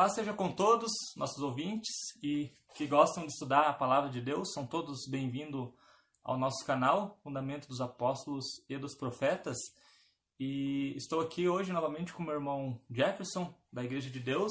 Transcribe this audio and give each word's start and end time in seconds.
Paz 0.00 0.14
seja 0.14 0.32
com 0.32 0.50
todos, 0.50 0.90
nossos 1.14 1.42
ouvintes 1.42 1.94
e 2.22 2.50
que 2.74 2.86
gostam 2.86 3.26
de 3.26 3.32
estudar 3.32 3.68
a 3.68 3.72
palavra 3.74 4.08
de 4.08 4.18
Deus. 4.18 4.50
São 4.54 4.66
todos 4.66 5.06
bem-vindos 5.06 5.68
ao 6.24 6.38
nosso 6.38 6.64
canal, 6.64 7.18
Fundamento 7.22 7.68
dos 7.68 7.82
Apóstolos 7.82 8.46
e 8.66 8.78
dos 8.78 8.96
Profetas. 8.96 9.58
E 10.38 10.94
estou 10.96 11.20
aqui 11.20 11.50
hoje 11.50 11.70
novamente 11.70 12.14
com 12.14 12.22
meu 12.22 12.32
irmão 12.32 12.80
Jefferson, 12.90 13.54
da 13.70 13.84
Igreja 13.84 14.08
de 14.08 14.20
Deus, 14.20 14.50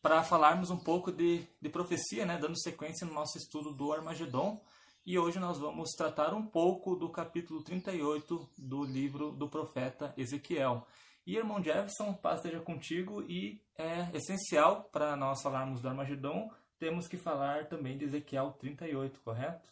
para 0.00 0.22
falarmos 0.22 0.70
um 0.70 0.78
pouco 0.78 1.10
de, 1.10 1.44
de 1.60 1.68
profecia, 1.68 2.24
né, 2.24 2.38
dando 2.38 2.56
sequência 2.56 3.04
no 3.04 3.14
nosso 3.14 3.36
estudo 3.36 3.74
do 3.74 3.92
Armagedon. 3.92 4.62
E 5.04 5.18
hoje 5.18 5.40
nós 5.40 5.58
vamos 5.58 5.90
tratar 5.98 6.32
um 6.34 6.46
pouco 6.46 6.94
do 6.94 7.08
capítulo 7.08 7.64
38 7.64 8.48
do 8.56 8.84
livro 8.84 9.32
do 9.32 9.48
profeta 9.48 10.14
Ezequiel. 10.16 10.86
E 11.26 11.38
irmão 11.38 11.62
Jefferson, 11.62 12.12
paz 12.12 12.36
esteja 12.36 12.60
contigo 12.60 13.22
e 13.22 13.58
é 13.78 14.14
essencial 14.14 14.84
para 14.92 15.16
nós 15.16 15.40
falarmos 15.40 15.80
do 15.80 15.88
Armagedon, 15.88 16.50
temos 16.78 17.08
que 17.08 17.16
falar 17.16 17.66
também 17.66 17.96
de 17.96 18.04
Ezequiel 18.04 18.52
38, 18.58 19.20
correto? 19.22 19.66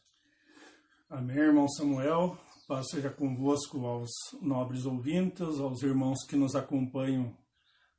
Amém, 1.11 1.37
irmão 1.37 1.69
Samuel. 1.69 2.39
Paz 2.67 2.89
seja 2.89 3.11
convosco 3.11 3.85
aos 3.85 4.11
nobres 4.41 4.87
ouvintes, 4.87 5.61
aos 5.61 5.83
irmãos 5.83 6.25
que 6.27 6.37
nos 6.37 6.55
acompanham 6.55 7.37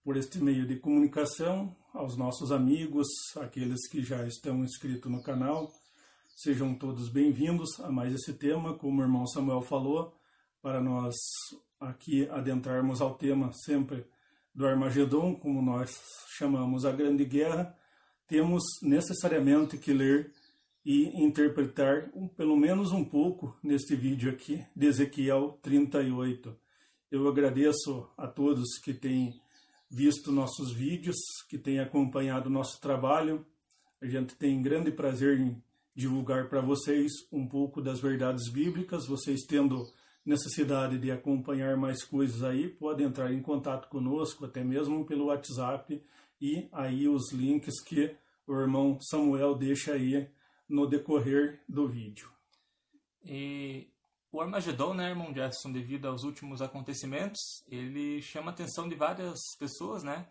por 0.03 0.17
este 0.17 0.39
meio 0.39 0.65
de 0.65 0.77
comunicação, 0.77 1.75
aos 1.93 2.17
nossos 2.17 2.51
amigos, 2.51 3.07
aqueles 3.39 3.87
que 3.87 4.01
já 4.01 4.25
estão 4.25 4.63
inscritos 4.63 5.11
no 5.11 5.21
canal. 5.21 5.71
Sejam 6.35 6.73
todos 6.73 7.07
bem-vindos 7.07 7.79
a 7.81 7.91
mais 7.91 8.15
esse 8.15 8.33
tema, 8.33 8.73
como 8.73 8.99
o 8.99 9.03
irmão 9.03 9.27
Samuel 9.27 9.61
falou, 9.61 10.17
para 10.59 10.81
nós 10.81 11.13
aqui 11.83 12.27
adentrarmos 12.29 13.01
ao 13.01 13.15
tema 13.15 13.51
sempre 13.65 14.05
do 14.53 14.65
Armagedon, 14.65 15.35
como 15.35 15.61
nós 15.61 15.99
chamamos 16.37 16.85
a 16.85 16.91
Grande 16.91 17.25
Guerra, 17.25 17.75
temos 18.27 18.63
necessariamente 18.81 19.77
que 19.77 19.93
ler 19.93 20.31
e 20.85 21.23
interpretar 21.23 22.09
um, 22.13 22.27
pelo 22.27 22.55
menos 22.55 22.91
um 22.91 23.03
pouco 23.03 23.57
neste 23.63 23.95
vídeo 23.95 24.31
aqui 24.31 24.65
de 24.75 24.87
Ezequiel 24.87 25.57
38. 25.61 26.55
Eu 27.11 27.27
agradeço 27.27 28.09
a 28.17 28.27
todos 28.27 28.77
que 28.83 28.93
têm 28.93 29.39
visto 29.89 30.31
nossos 30.31 30.73
vídeos, 30.73 31.15
que 31.47 31.57
têm 31.57 31.79
acompanhado 31.79 32.49
nosso 32.49 32.81
trabalho. 32.81 33.45
A 34.01 34.07
gente 34.07 34.35
tem 34.35 34.61
grande 34.61 34.91
prazer 34.91 35.39
em 35.39 35.63
divulgar 35.95 36.49
para 36.49 36.61
vocês 36.61 37.11
um 37.31 37.47
pouco 37.47 37.81
das 37.81 37.99
verdades 37.99 38.51
bíblicas, 38.51 39.05
vocês 39.05 39.41
tendo 39.47 39.87
necessidade 40.25 40.97
de 40.97 41.11
acompanhar 41.11 41.75
mais 41.75 42.03
coisas 42.03 42.43
aí, 42.43 42.69
pode 42.69 43.03
entrar 43.03 43.31
em 43.33 43.41
contato 43.41 43.89
conosco, 43.89 44.45
até 44.45 44.63
mesmo 44.63 45.05
pelo 45.05 45.25
WhatsApp, 45.25 46.01
e 46.39 46.67
aí 46.71 47.07
os 47.07 47.31
links 47.31 47.81
que 47.81 48.15
o 48.47 48.53
irmão 48.53 48.97
Samuel 49.01 49.55
deixa 49.55 49.93
aí 49.93 50.29
no 50.67 50.87
decorrer 50.87 51.61
do 51.67 51.87
vídeo. 51.87 52.29
E 53.23 53.87
o 54.31 54.41
Armagedon, 54.41 54.93
né, 54.93 55.09
irmão 55.09 55.33
Jefferson, 55.33 55.71
devido 55.71 56.07
aos 56.07 56.23
últimos 56.23 56.61
acontecimentos, 56.61 57.39
ele 57.67 58.21
chama 58.21 58.51
a 58.51 58.53
atenção 58.53 58.87
de 58.89 58.95
várias 58.95 59.39
pessoas, 59.59 60.03
né? 60.03 60.27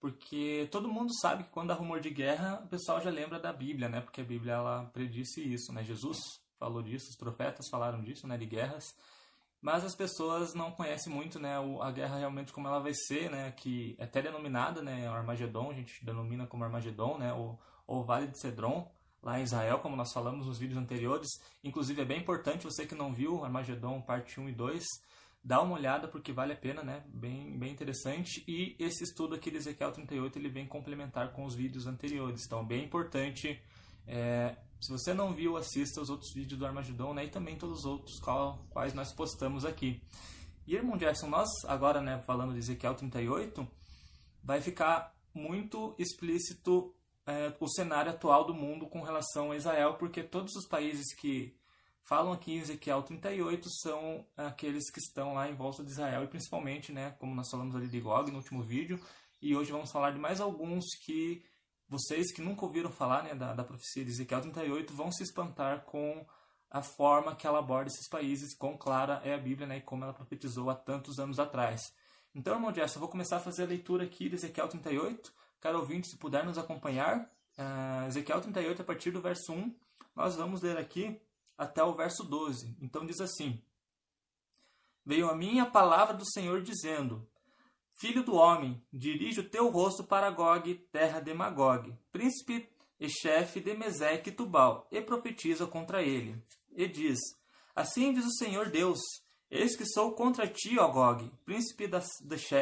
Porque 0.00 0.68
todo 0.70 0.88
mundo 0.88 1.12
sabe 1.20 1.44
que 1.44 1.50
quando 1.50 1.70
há 1.70 1.74
rumor 1.74 2.00
de 2.00 2.10
guerra, 2.10 2.62
o 2.64 2.68
pessoal 2.68 3.00
já 3.00 3.10
lembra 3.10 3.38
da 3.38 3.52
Bíblia, 3.52 3.88
né? 3.88 4.00
Porque 4.00 4.20
a 4.20 4.24
Bíblia 4.24 4.54
ela 4.54 4.84
predisse 4.86 5.42
isso, 5.42 5.72
né? 5.72 5.84
Jesus 5.84 6.18
falou 6.58 6.82
disso, 6.82 7.10
os 7.10 7.16
profetas 7.16 7.68
falaram 7.68 8.02
disso, 8.02 8.26
né, 8.26 8.38
de 8.38 8.46
guerras 8.46 8.94
mas 9.62 9.84
as 9.84 9.94
pessoas 9.94 10.54
não 10.54 10.72
conhecem 10.72 11.12
muito 11.12 11.38
né, 11.38 11.54
a 11.80 11.90
guerra 11.92 12.18
realmente 12.18 12.52
como 12.52 12.66
ela 12.66 12.80
vai 12.80 12.92
ser, 12.92 13.30
né, 13.30 13.52
que 13.52 13.94
é 13.96 14.04
até 14.04 14.20
denominada 14.20 14.82
né, 14.82 15.06
Armagedon, 15.06 15.70
a 15.70 15.74
gente 15.74 16.04
denomina 16.04 16.48
como 16.48 16.64
Armagedon, 16.64 17.16
né, 17.16 17.32
ou, 17.32 17.56
ou 17.86 18.04
Vale 18.04 18.26
de 18.26 18.40
Cedron, 18.40 18.90
lá 19.22 19.38
em 19.38 19.44
Israel, 19.44 19.78
como 19.78 19.94
nós 19.94 20.12
falamos 20.12 20.48
nos 20.48 20.58
vídeos 20.58 20.76
anteriores. 20.76 21.28
Inclusive 21.62 22.02
é 22.02 22.04
bem 22.04 22.18
importante, 22.18 22.64
você 22.64 22.84
que 22.84 22.94
não 22.96 23.14
viu 23.14 23.44
Armagedon 23.44 24.02
parte 24.02 24.40
1 24.40 24.48
e 24.48 24.52
2, 24.52 24.84
dá 25.44 25.62
uma 25.62 25.74
olhada 25.74 26.08
porque 26.08 26.32
vale 26.32 26.54
a 26.54 26.56
pena, 26.56 26.82
né, 26.82 27.04
bem, 27.06 27.56
bem 27.56 27.70
interessante. 27.70 28.42
E 28.48 28.74
esse 28.80 29.04
estudo 29.04 29.36
aqui 29.36 29.48
de 29.48 29.58
Ezequiel 29.58 29.92
38 29.92 30.40
ele 30.40 30.48
vem 30.48 30.66
complementar 30.66 31.32
com 31.32 31.44
os 31.44 31.54
vídeos 31.54 31.86
anteriores, 31.86 32.44
então 32.44 32.66
bem 32.66 32.84
importante 32.84 33.62
é, 34.08 34.56
se 34.82 34.90
você 34.90 35.14
não 35.14 35.32
viu, 35.32 35.56
assista 35.56 36.00
os 36.00 36.10
outros 36.10 36.32
vídeos 36.34 36.58
do 36.58 36.66
Armagedon 36.66 37.14
né, 37.14 37.24
e 37.24 37.30
também 37.30 37.56
todos 37.56 37.80
os 37.80 37.84
outros 37.84 38.18
quais 38.70 38.92
nós 38.92 39.14
postamos 39.14 39.64
aqui. 39.64 40.02
E, 40.66 40.74
irmão 40.74 40.98
Jefferson, 40.98 41.28
nós 41.28 41.48
agora, 41.66 42.00
né, 42.00 42.20
falando 42.26 42.52
de 42.52 42.58
Ezequiel 42.58 42.96
38, 42.96 43.64
vai 44.42 44.60
ficar 44.60 45.14
muito 45.32 45.94
explícito 46.00 46.92
é, 47.24 47.54
o 47.60 47.68
cenário 47.68 48.10
atual 48.10 48.44
do 48.44 48.52
mundo 48.52 48.88
com 48.88 49.02
relação 49.02 49.52
a 49.52 49.56
Israel, 49.56 49.94
porque 49.94 50.20
todos 50.20 50.56
os 50.56 50.66
países 50.66 51.14
que 51.14 51.56
falam 52.02 52.32
aqui 52.32 52.54
em 52.54 52.58
Ezequiel 52.58 53.04
38 53.04 53.68
são 53.82 54.26
aqueles 54.36 54.90
que 54.90 54.98
estão 54.98 55.34
lá 55.34 55.48
em 55.48 55.54
volta 55.54 55.84
de 55.84 55.92
Israel, 55.92 56.24
e 56.24 56.28
principalmente, 56.28 56.90
né, 56.90 57.12
como 57.20 57.36
nós 57.36 57.48
falamos 57.48 57.76
ali 57.76 57.86
de 57.86 58.00
Gog 58.00 58.32
no 58.32 58.38
último 58.38 58.64
vídeo, 58.64 59.00
e 59.40 59.54
hoje 59.54 59.70
vamos 59.70 59.92
falar 59.92 60.10
de 60.10 60.18
mais 60.18 60.40
alguns 60.40 60.84
que 61.04 61.44
vocês 61.92 62.32
que 62.32 62.40
nunca 62.40 62.64
ouviram 62.64 62.90
falar 62.90 63.22
né, 63.22 63.34
da, 63.34 63.52
da 63.52 63.62
profecia 63.62 64.02
de 64.02 64.10
Ezequiel 64.10 64.40
38 64.40 64.94
vão 64.94 65.12
se 65.12 65.22
espantar 65.22 65.84
com 65.84 66.24
a 66.70 66.80
forma 66.80 67.36
que 67.36 67.46
ela 67.46 67.58
aborda 67.58 67.90
esses 67.90 68.08
países, 68.08 68.56
quão 68.56 68.78
clara 68.78 69.20
é 69.22 69.34
a 69.34 69.38
Bíblia 69.38 69.66
né, 69.66 69.76
e 69.76 69.82
como 69.82 70.02
ela 70.02 70.14
profetizou 70.14 70.70
há 70.70 70.74
tantos 70.74 71.18
anos 71.18 71.38
atrás. 71.38 71.82
Então, 72.34 72.54
irmão 72.54 72.72
Jess, 72.74 72.94
eu 72.94 73.00
vou 73.00 73.10
começar 73.10 73.36
a 73.36 73.40
fazer 73.40 73.64
a 73.64 73.66
leitura 73.66 74.04
aqui 74.04 74.30
de 74.30 74.36
Ezequiel 74.36 74.68
38. 74.68 75.30
Caro 75.60 75.80
ouvinte, 75.80 76.08
se 76.08 76.16
puder 76.16 76.46
nos 76.46 76.56
acompanhar, 76.56 77.30
uh, 77.58 78.08
Ezequiel 78.08 78.40
38, 78.40 78.80
a 78.80 78.84
partir 78.86 79.10
do 79.10 79.20
verso 79.20 79.52
1, 79.52 79.76
nós 80.16 80.34
vamos 80.34 80.62
ler 80.62 80.78
aqui 80.78 81.20
até 81.58 81.84
o 81.84 81.94
verso 81.94 82.24
12. 82.24 82.74
Então 82.80 83.04
diz 83.04 83.20
assim: 83.20 83.62
Veio 85.04 85.28
a 85.28 85.36
mim 85.36 85.60
a 85.60 85.66
palavra 85.66 86.14
do 86.14 86.24
Senhor 86.24 86.62
dizendo: 86.62 87.28
Filho 87.94 88.22
do 88.22 88.34
homem, 88.34 88.82
dirige 88.92 89.40
o 89.40 89.48
teu 89.48 89.68
rosto 89.68 90.02
para 90.02 90.30
Gog, 90.30 90.74
terra 90.90 91.20
de 91.20 91.32
Magog, 91.32 91.92
príncipe 92.10 92.68
e 92.98 93.08
chefe 93.08 93.60
de 93.60 93.74
Meseque 93.74 94.30
e 94.30 94.32
Tubal, 94.32 94.86
e 94.90 95.00
profetiza 95.00 95.66
contra 95.66 96.02
ele. 96.02 96.42
E 96.74 96.86
diz: 96.88 97.18
Assim 97.74 98.12
diz 98.12 98.24
o 98.24 98.36
Senhor 98.38 98.70
Deus: 98.70 99.00
Eis 99.50 99.76
que 99.76 99.84
sou 99.84 100.12
contra 100.12 100.48
ti, 100.48 100.78
ó 100.78 100.88
Gog, 100.88 101.30
príncipe 101.44 101.88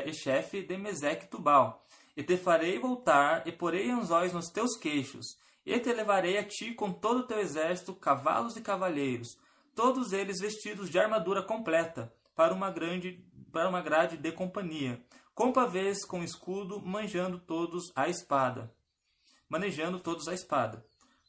e 0.04 0.12
chefe 0.12 0.62
de 0.62 0.76
Meseque 0.76 1.26
e 1.26 1.28
Tubal, 1.28 1.84
e 2.16 2.22
te 2.22 2.36
farei 2.36 2.78
voltar, 2.78 3.46
e 3.46 3.52
porei 3.52 3.90
anzóis 3.90 4.32
nos 4.32 4.48
teus 4.48 4.76
queixos, 4.76 5.26
e 5.64 5.78
te 5.78 5.92
levarei 5.92 6.36
a 6.36 6.44
ti 6.44 6.74
com 6.74 6.92
todo 6.92 7.20
o 7.20 7.26
teu 7.26 7.38
exército, 7.38 7.94
cavalos 7.94 8.56
e 8.56 8.60
cavalheiros, 8.60 9.38
todos 9.74 10.12
eles 10.12 10.40
vestidos 10.40 10.90
de 10.90 10.98
armadura 10.98 11.42
completa, 11.42 12.12
para 12.34 12.54
uma 12.54 12.70
grande 12.70 13.24
para 13.50 13.68
uma 13.68 13.82
grade 13.82 14.16
de 14.16 14.32
companhia 14.32 15.02
com 15.40 15.52
pavês, 15.52 16.04
com 16.04 16.22
escudo, 16.22 16.82
manjando 16.82 17.38
todos 17.38 17.90
a 17.96 18.10
espada. 18.10 18.70
Manejando 19.48 19.98
todos 19.98 20.28
a 20.28 20.34
espada. 20.34 20.84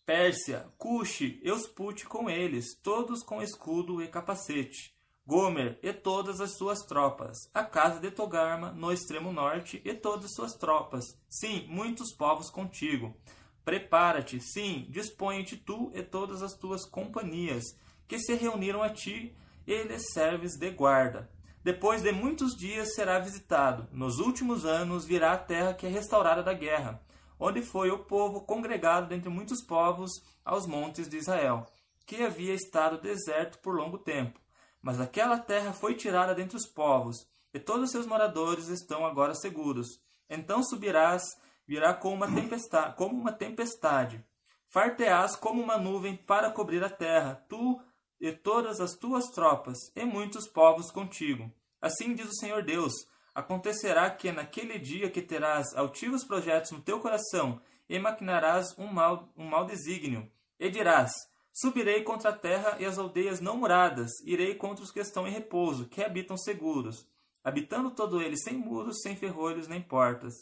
Pérsia, 0.06 0.68
Cuxi, 0.78 1.40
Euspute 1.42 2.06
com 2.06 2.30
eles, 2.30 2.76
todos 2.84 3.24
com 3.24 3.42
escudo 3.42 4.02
e 4.04 4.10
capacete. 4.10 4.94
Gomer 5.26 5.80
e 5.82 5.94
todas 5.94 6.42
as 6.42 6.58
suas 6.58 6.80
tropas. 6.80 7.38
A 7.54 7.64
casa 7.64 8.02
de 8.02 8.12
Togarma, 8.12 8.74
no 8.74 8.92
extremo 8.92 9.32
norte, 9.32 9.82
e 9.86 9.94
todas 9.94 10.26
as 10.26 10.34
suas 10.34 10.56
tropas. 10.56 11.06
Sim, 11.30 11.66
muitos 11.70 12.14
povos 12.14 12.50
contigo. 12.50 13.16
Prepara-te, 13.64 14.42
sim, 14.42 14.88
dispõe-te 14.90 15.56
tu 15.56 15.90
e 15.96 16.04
todas 16.04 16.42
as 16.42 16.54
tuas 16.54 16.84
companhias, 16.86 17.64
que 18.10 18.20
se 18.20 18.34
reuniram 18.34 18.84
a 18.84 18.90
ti, 18.90 19.34
e 19.66 19.84
lhes 19.84 20.12
serves 20.12 20.58
de 20.58 20.70
guarda. 20.72 21.30
Depois 21.64 22.02
de 22.02 22.12
muitos 22.12 22.56
dias 22.56 22.96
será 22.96 23.20
visitado. 23.20 23.88
Nos 23.92 24.18
últimos 24.18 24.66
anos 24.66 25.06
virá 25.06 25.34
a 25.34 25.38
terra 25.38 25.76
que 25.76 25.86
é 25.86 25.90
restaurada 25.90 26.42
da 26.42 26.54
guerra, 26.54 27.00
onde 27.40 27.62
foi 27.62 27.92
o 27.92 28.00
povo 28.00 28.42
congregado 28.42 29.08
dentre 29.08 29.30
muitos 29.30 29.64
povos 29.64 30.12
aos 30.44 30.66
montes 30.66 31.08
de 31.08 31.18
Israel, 31.18 31.68
que 32.06 32.24
havia 32.24 32.56
estado 32.56 33.00
deserto 33.00 33.60
por 33.60 33.76
longo 33.76 34.00
tempo. 34.00 34.40
Mas 34.82 35.00
aquela 35.00 35.38
terra 35.38 35.72
foi 35.72 35.94
tirada 35.94 36.34
dentre 36.34 36.58
os 36.58 36.66
povos, 36.66 37.28
e 37.54 37.60
todos 37.60 37.92
seus 37.92 38.08
moradores 38.08 38.68
estão 38.68 39.06
agora 39.06 39.36
seguros. 39.36 39.88
Então 40.28 40.64
subirás, 40.64 41.22
virá 41.68 41.94
como 41.94 42.16
uma 42.16 42.34
tempestade, 42.34 42.96
como 42.96 43.16
uma 43.16 43.32
tempestade. 43.32 44.26
Farteás 44.68 45.36
como 45.36 45.62
uma 45.62 45.78
nuvem 45.78 46.16
para 46.16 46.50
cobrir 46.50 46.84
a 46.84 46.90
terra, 46.90 47.46
tu 47.48 47.80
e 48.22 48.32
todas 48.32 48.80
as 48.80 48.94
tuas 48.94 49.26
tropas, 49.32 49.78
e 49.96 50.06
muitos 50.06 50.48
povos 50.48 50.92
contigo. 50.92 51.52
Assim 51.82 52.14
diz 52.14 52.30
o 52.30 52.36
Senhor 52.36 52.64
Deus: 52.64 52.94
Acontecerá 53.34 54.10
que 54.12 54.32
naquele 54.32 54.78
dia 54.78 55.10
que 55.10 55.22
terás 55.22 55.76
altivos 55.76 56.24
projetos 56.24 56.72
no 56.72 56.82
teu 56.82 57.00
coração, 57.00 57.60
e 57.90 57.98
maquinarás 57.98 58.78
um 58.78 58.86
mal, 58.86 59.34
um 59.36 59.46
mal 59.46 59.66
desígnio, 59.66 60.32
e 60.60 60.70
dirás: 60.70 61.12
Subirei 61.52 62.04
contra 62.04 62.30
a 62.30 62.38
terra 62.38 62.78
e 62.80 62.86
as 62.86 63.00
aldeias 63.00 63.42
não 63.42 63.58
muradas, 63.58 64.12
irei 64.24 64.54
contra 64.54 64.84
os 64.84 64.92
que 64.92 65.00
estão 65.00 65.28
em 65.28 65.32
repouso, 65.32 65.90
que 65.90 66.04
habitam 66.04 66.38
seguros, 66.38 67.06
habitando 67.44 67.92
todo 67.92 68.22
ele 68.22 68.38
sem 68.38 68.54
muros, 68.54 69.02
sem 69.02 69.16
ferrolhos 69.16 69.68
nem 69.68 69.82
portas. 69.82 70.34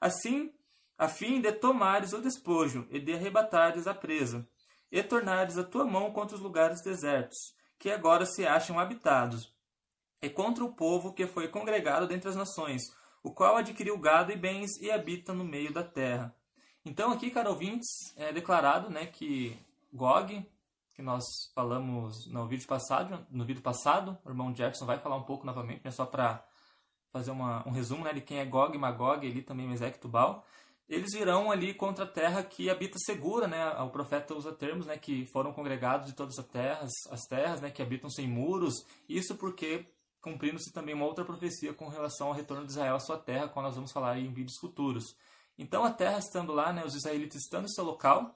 Assim 0.00 0.52
a 0.98 1.08
fim 1.08 1.42
de 1.42 1.52
tomares 1.52 2.14
o 2.14 2.22
despojo 2.22 2.86
e 2.90 2.98
de 2.98 3.12
arrebatares 3.12 3.86
a 3.86 3.92
presa, 3.92 4.48
e 4.90 5.02
tornares 5.02 5.58
a 5.58 5.64
tua 5.64 5.84
mão 5.84 6.12
contra 6.12 6.36
os 6.36 6.42
lugares 6.42 6.82
desertos, 6.82 7.54
que 7.78 7.90
agora 7.90 8.24
se 8.24 8.46
acham 8.46 8.78
habitados, 8.78 9.52
e 10.22 10.30
contra 10.30 10.64
o 10.64 10.72
povo 10.72 11.12
que 11.12 11.26
foi 11.26 11.48
congregado 11.48 12.06
dentre 12.06 12.28
as 12.28 12.36
nações, 12.36 12.82
o 13.22 13.32
qual 13.32 13.56
adquiriu 13.56 13.98
gado 13.98 14.32
e 14.32 14.36
bens 14.36 14.76
e 14.80 14.90
habita 14.90 15.32
no 15.32 15.44
meio 15.44 15.72
da 15.72 15.82
terra. 15.82 16.34
Então 16.84 17.10
aqui, 17.10 17.30
caro 17.30 17.50
ouvintes, 17.50 17.88
é 18.16 18.32
declarado 18.32 18.88
né, 18.88 19.06
que 19.06 19.58
Gog, 19.92 20.44
que 20.94 21.02
nós 21.02 21.24
falamos 21.54 22.26
no 22.28 22.46
vídeo 22.46 22.66
passado, 22.66 23.26
no 23.30 23.44
vídeo 23.44 23.62
passado, 23.62 24.16
o 24.24 24.30
irmão 24.30 24.54
Jefferson 24.54 24.86
vai 24.86 24.98
falar 24.98 25.16
um 25.16 25.24
pouco 25.24 25.44
novamente, 25.44 25.82
né, 25.84 25.90
só 25.90 26.06
para 26.06 26.44
fazer 27.12 27.30
uma, 27.30 27.66
um 27.66 27.72
resumo 27.72 28.04
né, 28.04 28.12
de 28.12 28.20
quem 28.20 28.38
é 28.38 28.44
Gog, 28.44 28.76
Magog, 28.78 29.26
ali 29.26 29.42
também 29.42 29.68
Mesec 29.68 29.98
Tubal 29.98 30.44
eles 30.88 31.12
virão 31.12 31.50
ali 31.50 31.74
contra 31.74 32.04
a 32.04 32.08
terra 32.08 32.42
que 32.42 32.70
habita 32.70 32.96
segura, 32.98 33.48
né? 33.48 33.68
O 33.80 33.90
profeta 33.90 34.34
usa 34.34 34.52
termos, 34.52 34.86
né, 34.86 34.96
que 34.96 35.26
foram 35.26 35.52
congregados 35.52 36.06
de 36.06 36.14
todas 36.14 36.38
as 36.38 36.46
terras, 36.46 36.90
as 37.10 37.22
terras, 37.22 37.60
né, 37.60 37.70
que 37.70 37.82
habitam 37.82 38.08
sem 38.08 38.28
muros. 38.28 38.74
Isso 39.08 39.34
porque 39.36 39.86
cumprindo-se 40.20 40.72
também 40.72 40.92
uma 40.92 41.06
outra 41.06 41.24
profecia 41.24 41.72
com 41.72 41.88
relação 41.88 42.28
ao 42.28 42.32
retorno 42.32 42.64
de 42.64 42.72
Israel 42.72 42.96
à 42.96 43.00
sua 43.00 43.16
terra, 43.16 43.48
qual 43.48 43.64
nós 43.64 43.76
vamos 43.76 43.92
falar 43.92 44.18
em 44.18 44.32
vídeos 44.32 44.58
futuros. 44.60 45.04
Então 45.56 45.84
a 45.84 45.92
terra 45.92 46.18
estando 46.18 46.52
lá, 46.52 46.72
né, 46.72 46.84
os 46.84 46.96
israelitas 46.96 47.40
estando 47.42 47.66
em 47.66 47.72
seu 47.72 47.84
local, 47.84 48.34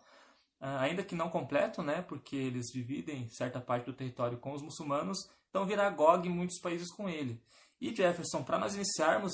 ah, 0.60 0.80
ainda 0.80 1.02
que 1.02 1.16
não 1.16 1.28
completo, 1.28 1.82
né, 1.82 2.02
porque 2.02 2.36
eles 2.36 2.66
dividem 2.72 3.28
certa 3.30 3.60
parte 3.60 3.86
do 3.86 3.92
território 3.92 4.38
com 4.38 4.52
os 4.52 4.62
muçulmanos, 4.62 5.18
então 5.48 5.66
virá 5.66 5.90
Gog 5.90 6.28
em 6.28 6.32
muitos 6.32 6.60
países 6.60 6.92
com 6.92 7.08
ele. 7.08 7.40
E 7.80 7.94
Jefferson, 7.94 8.44
para 8.44 8.58
nós 8.58 8.76
iniciarmos 8.76 9.32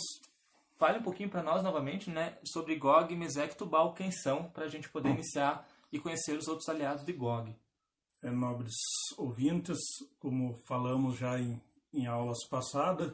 Fale 0.77 0.99
um 0.99 1.03
pouquinho 1.03 1.31
para 1.31 1.43
nós 1.43 1.63
novamente 1.63 2.11
né, 2.11 2.37
sobre 2.45 2.77
Gog, 2.77 3.15
Mesec 3.17 3.55
e 3.55 3.57
Tubal, 3.57 3.95
quem 3.95 4.11
são, 4.11 4.51
para 4.51 4.67
a 4.67 4.69
gente 4.69 4.91
poder 4.91 5.11
iniciar 5.11 5.67
e 5.91 5.99
conhecer 5.99 6.37
os 6.37 6.49
outros 6.49 6.69
aliados 6.69 7.05
de 7.05 7.15
Gog. 7.15 7.55
É, 8.23 8.31
nobres 8.31 8.75
ouvintes, 9.17 9.79
como 10.19 10.55
falamos 10.67 11.17
já 11.17 11.39
em, 11.39 11.63
em 11.95 12.07
aulas 12.07 12.47
passadas, 12.49 13.13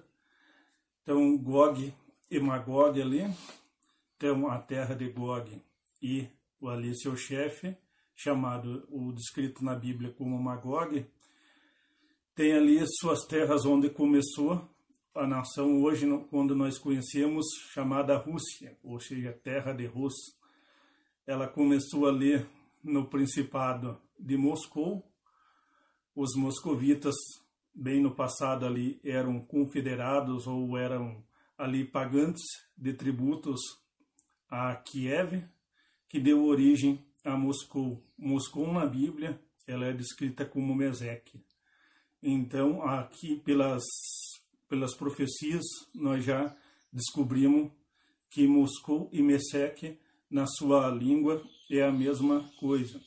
então 1.02 1.38
Gog 1.38 1.94
e 2.28 2.40
Magog 2.40 3.00
ali, 3.00 3.22
então 4.16 4.48
a 4.48 4.58
terra 4.58 4.94
de 4.94 5.08
Gog 5.10 5.62
e 6.02 6.28
o 6.60 6.68
ali 6.68 6.96
seu 6.96 7.16
chefe, 7.16 7.76
chamado 8.16 8.86
o 8.90 9.12
descrito 9.12 9.64
na 9.64 9.76
Bíblia 9.76 10.12
como 10.12 10.36
Magog, 10.42 11.06
tem 12.34 12.54
ali 12.54 12.82
suas 12.98 13.24
terras 13.26 13.64
onde 13.64 13.90
começou 13.90 14.71
a 15.14 15.26
nação 15.26 15.82
hoje, 15.82 16.06
quando 16.30 16.56
nós 16.56 16.78
conhecemos, 16.78 17.46
chamada 17.72 18.16
Rússia, 18.16 18.78
ou 18.82 18.98
seja, 18.98 19.32
terra 19.32 19.72
de 19.72 19.86
Rus. 19.86 20.14
Ela 21.26 21.46
começou 21.46 22.06
ali 22.06 22.44
no 22.82 23.06
Principado 23.06 24.00
de 24.18 24.36
Moscou. 24.36 25.06
Os 26.14 26.34
moscovitas, 26.34 27.14
bem 27.74 28.00
no 28.00 28.14
passado 28.14 28.64
ali, 28.66 29.00
eram 29.04 29.40
confederados 29.40 30.46
ou 30.46 30.76
eram 30.76 31.22
ali 31.58 31.84
pagantes 31.84 32.42
de 32.76 32.94
tributos 32.94 33.60
a 34.48 34.74
Kiev, 34.76 35.44
que 36.08 36.18
deu 36.18 36.44
origem 36.44 37.04
a 37.24 37.36
Moscou. 37.36 38.02
Moscou 38.18 38.72
na 38.72 38.86
Bíblia, 38.86 39.40
ela 39.66 39.86
é 39.86 39.92
descrita 39.92 40.44
como 40.44 40.74
Meseque. 40.74 41.42
Então, 42.22 42.82
aqui 42.82 43.36
pelas 43.36 43.82
pelas 44.72 44.96
profecias, 44.96 45.62
nós 45.94 46.24
já 46.24 46.56
descobrimos 46.90 47.70
que 48.30 48.46
Moscou 48.46 49.06
e 49.12 49.20
Mesec, 49.20 49.98
na 50.30 50.46
sua 50.46 50.88
língua, 50.88 51.46
é 51.70 51.82
a 51.82 51.92
mesma 51.92 52.50
coisa. 52.58 52.98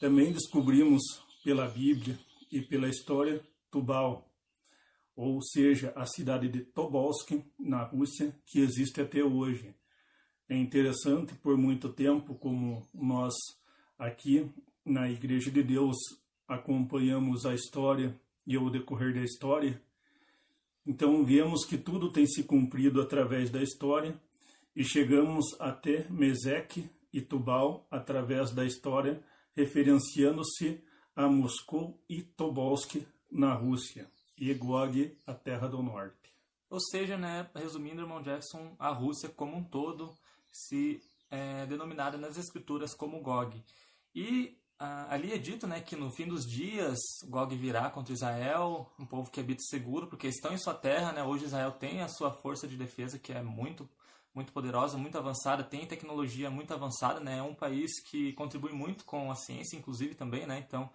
Também 0.00 0.32
descobrimos 0.32 1.02
pela 1.44 1.68
Bíblia 1.68 2.18
e 2.50 2.62
pela 2.62 2.88
história 2.88 3.46
Tubal, 3.70 4.32
ou 5.14 5.42
seja, 5.42 5.92
a 5.94 6.06
cidade 6.06 6.48
de 6.48 6.60
Tobolsk, 6.60 7.32
na 7.58 7.82
Rússia, 7.82 8.34
que 8.46 8.60
existe 8.60 8.98
até 8.98 9.22
hoje. 9.22 9.74
É 10.48 10.56
interessante, 10.56 11.34
por 11.34 11.58
muito 11.58 11.92
tempo, 11.92 12.34
como 12.34 12.88
nós 12.94 13.34
aqui 13.98 14.50
na 14.86 15.10
Igreja 15.10 15.50
de 15.50 15.62
Deus 15.62 15.98
acompanhamos 16.48 17.44
a 17.44 17.54
história 17.54 18.18
e 18.46 18.56
o 18.56 18.70
decorrer 18.70 19.12
da 19.12 19.20
história, 19.20 19.78
então 20.88 21.22
vemos 21.22 21.66
que 21.66 21.76
tudo 21.76 22.10
tem 22.10 22.26
se 22.26 22.42
cumprido 22.42 23.02
através 23.02 23.50
da 23.50 23.62
história 23.62 24.18
e 24.74 24.82
chegamos 24.82 25.44
até 25.60 26.08
Mesec 26.08 26.90
e 27.12 27.20
Tubal 27.20 27.86
através 27.90 28.52
da 28.52 28.64
história, 28.64 29.22
referenciando-se 29.54 30.82
a 31.14 31.28
Moscou 31.28 32.02
e 32.08 32.22
Tobolsk 32.22 33.06
na 33.30 33.52
Rússia 33.52 34.10
e 34.38 34.54
Gog, 34.54 35.14
a 35.26 35.34
Terra 35.34 35.68
do 35.68 35.82
Norte. 35.82 36.32
Ou 36.70 36.80
seja, 36.80 37.18
né, 37.18 37.50
resumindo, 37.54 38.00
irmão 38.00 38.22
Jackson, 38.22 38.74
a 38.78 38.88
Rússia 38.88 39.28
como 39.28 39.58
um 39.58 39.64
todo 39.64 40.16
se 40.50 41.02
é 41.30 41.66
denominada 41.66 42.16
nas 42.16 42.38
escrituras 42.38 42.94
como 42.94 43.20
Gog. 43.20 43.62
E 44.14 44.56
ah, 44.80 45.06
ali 45.12 45.32
é 45.32 45.38
dito 45.38 45.66
né, 45.66 45.80
que 45.80 45.96
no 45.96 46.08
fim 46.10 46.26
dos 46.26 46.46
dias 46.46 46.98
Gog 47.24 47.54
virá 47.56 47.90
contra 47.90 48.12
Israel, 48.12 48.88
um 48.96 49.04
povo 49.04 49.28
que 49.28 49.40
habita 49.40 49.62
seguro, 49.62 50.06
porque 50.06 50.28
estão 50.28 50.52
em 50.52 50.58
sua 50.58 50.74
terra. 50.74 51.10
Né? 51.10 51.22
Hoje 51.24 51.46
Israel 51.46 51.72
tem 51.72 52.00
a 52.00 52.08
sua 52.08 52.30
força 52.30 52.68
de 52.68 52.76
defesa, 52.76 53.18
que 53.18 53.32
é 53.32 53.42
muito, 53.42 53.88
muito 54.32 54.52
poderosa, 54.52 54.96
muito 54.96 55.18
avançada, 55.18 55.64
tem 55.64 55.84
tecnologia 55.84 56.48
muito 56.48 56.72
avançada. 56.72 57.18
Né? 57.18 57.38
É 57.38 57.42
um 57.42 57.54
país 57.54 58.00
que 58.08 58.32
contribui 58.34 58.72
muito 58.72 59.04
com 59.04 59.32
a 59.32 59.34
ciência, 59.34 59.76
inclusive, 59.76 60.14
também. 60.14 60.46
Né? 60.46 60.64
Então, 60.64 60.88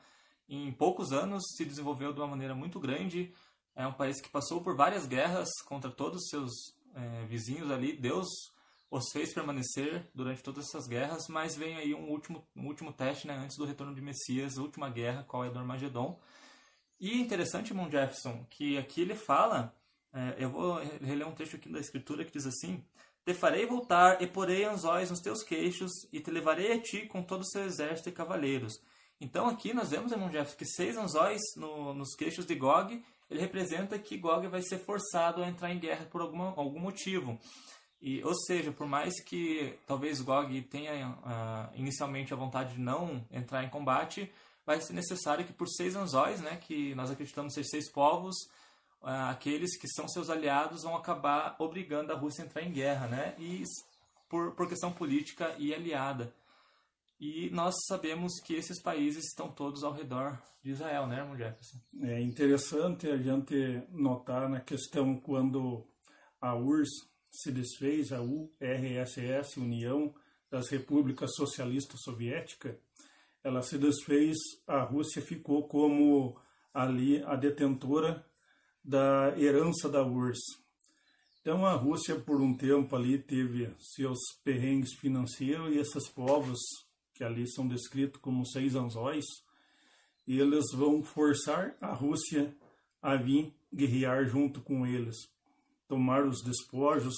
em 0.48 0.72
poucos 0.72 1.12
anos, 1.12 1.44
se 1.58 1.66
desenvolveu 1.66 2.14
de 2.14 2.22
uma 2.22 2.28
maneira 2.28 2.56
muito 2.56 2.80
grande. 2.80 3.34
É 3.76 3.86
um 3.86 3.94
país 3.94 4.22
que 4.22 4.30
passou 4.30 4.62
por 4.62 4.78
várias 4.78 5.06
guerras 5.06 5.50
contra 5.66 5.92
todos 5.92 6.22
os 6.22 6.30
seus 6.30 6.52
é, 6.96 7.26
vizinhos 7.26 7.70
ali. 7.70 7.92
Deus 7.92 8.28
os 8.96 9.12
fez 9.12 9.34
permanecer 9.34 10.08
durante 10.14 10.44
todas 10.44 10.68
essas 10.68 10.86
guerras, 10.86 11.28
mas 11.28 11.56
vem 11.56 11.76
aí 11.76 11.96
um 11.96 12.12
último, 12.12 12.48
um 12.56 12.68
último 12.68 12.94
teste 12.94 13.26
né, 13.26 13.36
antes 13.36 13.58
do 13.58 13.66
retorno 13.66 13.96
de 13.96 14.02
Messias, 14.02 14.58
última 14.58 14.88
guerra, 14.88 15.24
qual 15.28 15.44
é 15.44 15.50
do 15.50 15.58
Armagedon. 15.58 16.20
E 17.00 17.20
interessante, 17.20 17.72
irmão 17.72 17.90
Jefferson, 17.90 18.46
que 18.52 18.78
aqui 18.78 19.02
ele 19.02 19.16
fala, 19.16 19.76
é, 20.14 20.36
eu 20.38 20.52
vou 20.52 20.76
reler 21.02 21.28
um 21.28 21.34
trecho 21.34 21.56
aqui 21.56 21.70
da 21.70 21.80
escritura 21.80 22.24
que 22.24 22.32
diz 22.32 22.46
assim, 22.46 22.86
Te 23.26 23.34
farei 23.34 23.66
voltar 23.66 24.22
e 24.22 24.28
porei 24.28 24.64
anzóis 24.64 25.10
nos 25.10 25.22
teus 25.22 25.42
queixos 25.42 25.92
e 26.12 26.20
te 26.20 26.30
levarei 26.30 26.74
a 26.74 26.80
ti 26.80 27.08
com 27.08 27.24
todo 27.24 27.42
o 27.42 27.50
seu 27.50 27.64
exército 27.64 28.10
e 28.10 28.12
cavaleiros. 28.12 28.80
Então 29.20 29.48
aqui 29.48 29.74
nós 29.74 29.90
vemos, 29.90 30.12
irmão 30.12 30.32
Jefferson, 30.32 30.58
que 30.58 30.66
seis 30.68 30.98
anzóis 30.98 31.42
no, 31.56 31.96
nos 31.96 32.14
queixos 32.16 32.46
de 32.46 32.54
Gog, 32.54 33.04
ele 33.28 33.40
representa 33.40 33.98
que 33.98 34.20
Gog 34.20 34.48
vai 34.50 34.62
ser 34.62 34.78
forçado 34.78 35.42
a 35.42 35.48
entrar 35.48 35.72
em 35.72 35.80
guerra 35.80 36.06
por 36.06 36.22
alguma, 36.22 36.54
algum 36.56 36.80
motivo. 36.80 37.40
E, 38.04 38.22
ou 38.22 38.36
seja, 38.36 38.70
por 38.70 38.86
mais 38.86 39.14
que 39.24 39.80
talvez 39.88 40.20
Gog 40.20 40.62
tenha 40.64 41.12
uh, 41.12 41.74
inicialmente 41.74 42.34
a 42.34 42.36
vontade 42.36 42.74
de 42.74 42.82
não 42.82 43.26
entrar 43.32 43.64
em 43.64 43.70
combate, 43.70 44.30
vai 44.66 44.82
ser 44.82 44.92
necessário 44.92 45.46
que 45.46 45.54
por 45.54 45.70
seis 45.70 45.96
anzóis, 45.96 46.42
né, 46.42 46.58
que 46.58 46.94
nós 46.96 47.10
acreditamos 47.10 47.54
ser 47.54 47.64
seis 47.64 47.90
povos, 47.90 48.36
uh, 49.02 49.30
aqueles 49.30 49.78
que 49.78 49.88
são 49.88 50.06
seus 50.10 50.30
aliados 50.30 50.84
vão 50.84 50.98
acabar 50.98 51.56
obrigando 51.60 52.12
a 52.12 52.16
Rússia 52.18 52.44
a 52.44 52.46
entrar 52.46 52.62
em 52.64 52.74
guerra, 52.74 53.08
né, 53.08 53.36
e 53.40 53.64
por, 54.28 54.52
por 54.52 54.68
questão 54.68 54.92
política 54.92 55.56
e 55.58 55.74
aliada. 55.74 56.36
E 57.22 57.50
nós 57.52 57.74
sabemos 57.88 58.34
que 58.42 58.54
esses 58.54 58.82
países 58.82 59.30
estão 59.30 59.48
todos 59.48 59.82
ao 59.82 59.94
redor 59.94 60.38
de 60.62 60.72
Israel, 60.72 61.08
né, 61.08 61.20
irmão 61.20 61.38
Jefferson? 61.38 61.78
É 62.02 62.20
interessante 62.20 63.08
a 63.08 63.16
gente 63.16 63.82
notar 63.92 64.50
na 64.50 64.60
questão 64.60 65.16
quando 65.16 65.88
a 66.42 66.54
URSS 66.54 67.13
se 67.34 67.52
desfez 67.52 68.12
a 68.12 68.22
URSS, 68.22 69.58
União 69.58 70.14
das 70.52 70.70
Repúblicas 70.70 71.32
Socialistas 71.36 72.02
Soviéticas, 72.04 72.76
ela 73.44 73.64
se 73.64 73.78
desfez, 73.78 74.38
a 74.68 74.84
Rússia 74.84 75.22
ficou 75.22 75.68
como 75.68 76.40
ali 76.74 77.24
a 77.24 77.36
detentora 77.36 78.24
da 78.84 79.34
herança 79.38 79.90
da 79.90 80.06
URSS. 80.06 80.62
Então 81.42 81.66
a 81.66 81.74
Rússia 81.74 82.20
por 82.20 82.40
um 82.40 82.56
tempo 82.56 82.96
ali 82.96 83.18
teve 83.18 83.70
seus 83.80 84.20
perrengues 84.44 84.94
financeiros 84.94 85.74
e 85.74 85.80
esses 85.80 86.08
povos 86.08 86.60
que 87.14 87.24
ali 87.24 87.50
são 87.52 87.68
descritos 87.68 88.22
como 88.22 88.46
seis 88.46 88.76
anzóis, 88.76 89.26
eles 90.28 90.72
vão 90.74 91.04
forçar 91.04 91.76
a 91.82 91.94
Rússia 91.94 92.56
a 93.02 93.16
vir 93.16 93.54
guerrear 93.74 94.26
junto 94.26 94.62
com 94.62 94.86
eles, 94.86 95.16
tomar 95.94 96.26
os 96.26 96.42
despojos, 96.42 97.16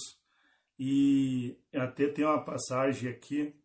e 0.77 1.58
até 1.74 2.10
tem 2.10 2.25
uma 2.25 2.44
passagem 2.44 3.10
aqui 3.10 3.55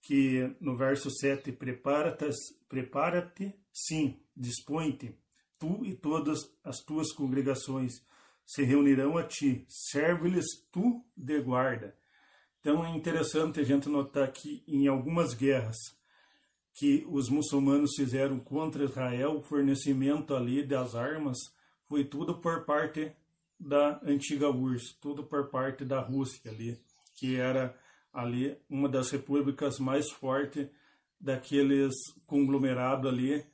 que 0.00 0.56
no 0.60 0.74
verso 0.74 1.10
7, 1.10 1.52
prepara-te, 1.52 3.54
sim, 3.70 4.18
dispõe-te, 4.34 5.14
tu 5.58 5.84
e 5.84 5.94
todas 5.94 6.50
as 6.62 6.78
tuas 6.78 7.12
congregações 7.12 7.92
se 8.46 8.62
reunirão 8.62 9.18
a 9.18 9.24
ti, 9.24 9.66
serve-lhes 9.68 10.46
tu 10.72 11.04
de 11.14 11.38
guarda. 11.40 11.94
Então 12.60 12.84
é 12.84 12.96
interessante 12.96 13.60
a 13.60 13.62
gente 13.62 13.90
notar 13.90 14.32
que 14.32 14.64
em 14.66 14.88
algumas 14.88 15.34
guerras 15.34 15.76
que 16.72 17.06
os 17.10 17.28
muçulmanos 17.28 17.90
fizeram 17.94 18.40
contra 18.40 18.84
Israel, 18.84 19.36
o 19.36 19.42
fornecimento 19.42 20.34
ali 20.34 20.66
das 20.66 20.94
armas 20.94 21.36
foi 21.86 22.04
tudo 22.04 22.40
por 22.40 22.64
parte 22.64 23.14
da 23.64 23.98
antiga 24.02 24.50
URSS, 24.50 24.94
tudo 25.00 25.24
por 25.24 25.48
parte 25.48 25.84
da 25.84 26.00
Rússia 26.00 26.50
ali, 26.50 26.78
que 27.14 27.36
era 27.36 27.74
ali 28.12 28.56
uma 28.68 28.88
das 28.88 29.10
repúblicas 29.10 29.78
mais 29.78 30.10
fortes 30.10 30.68
daqueles 31.18 31.94
conglomerado 32.26 33.08
ali 33.08 33.44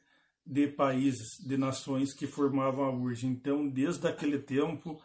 de 0.45 0.67
países, 0.67 1.38
de 1.47 1.57
nações 1.57 2.12
que 2.12 2.26
formavam 2.26 2.85
a 2.85 2.90
URSS. 2.90 3.26
Então, 3.26 3.69
desde 3.69 4.09
aquele 4.09 4.38
tempo, 4.38 5.00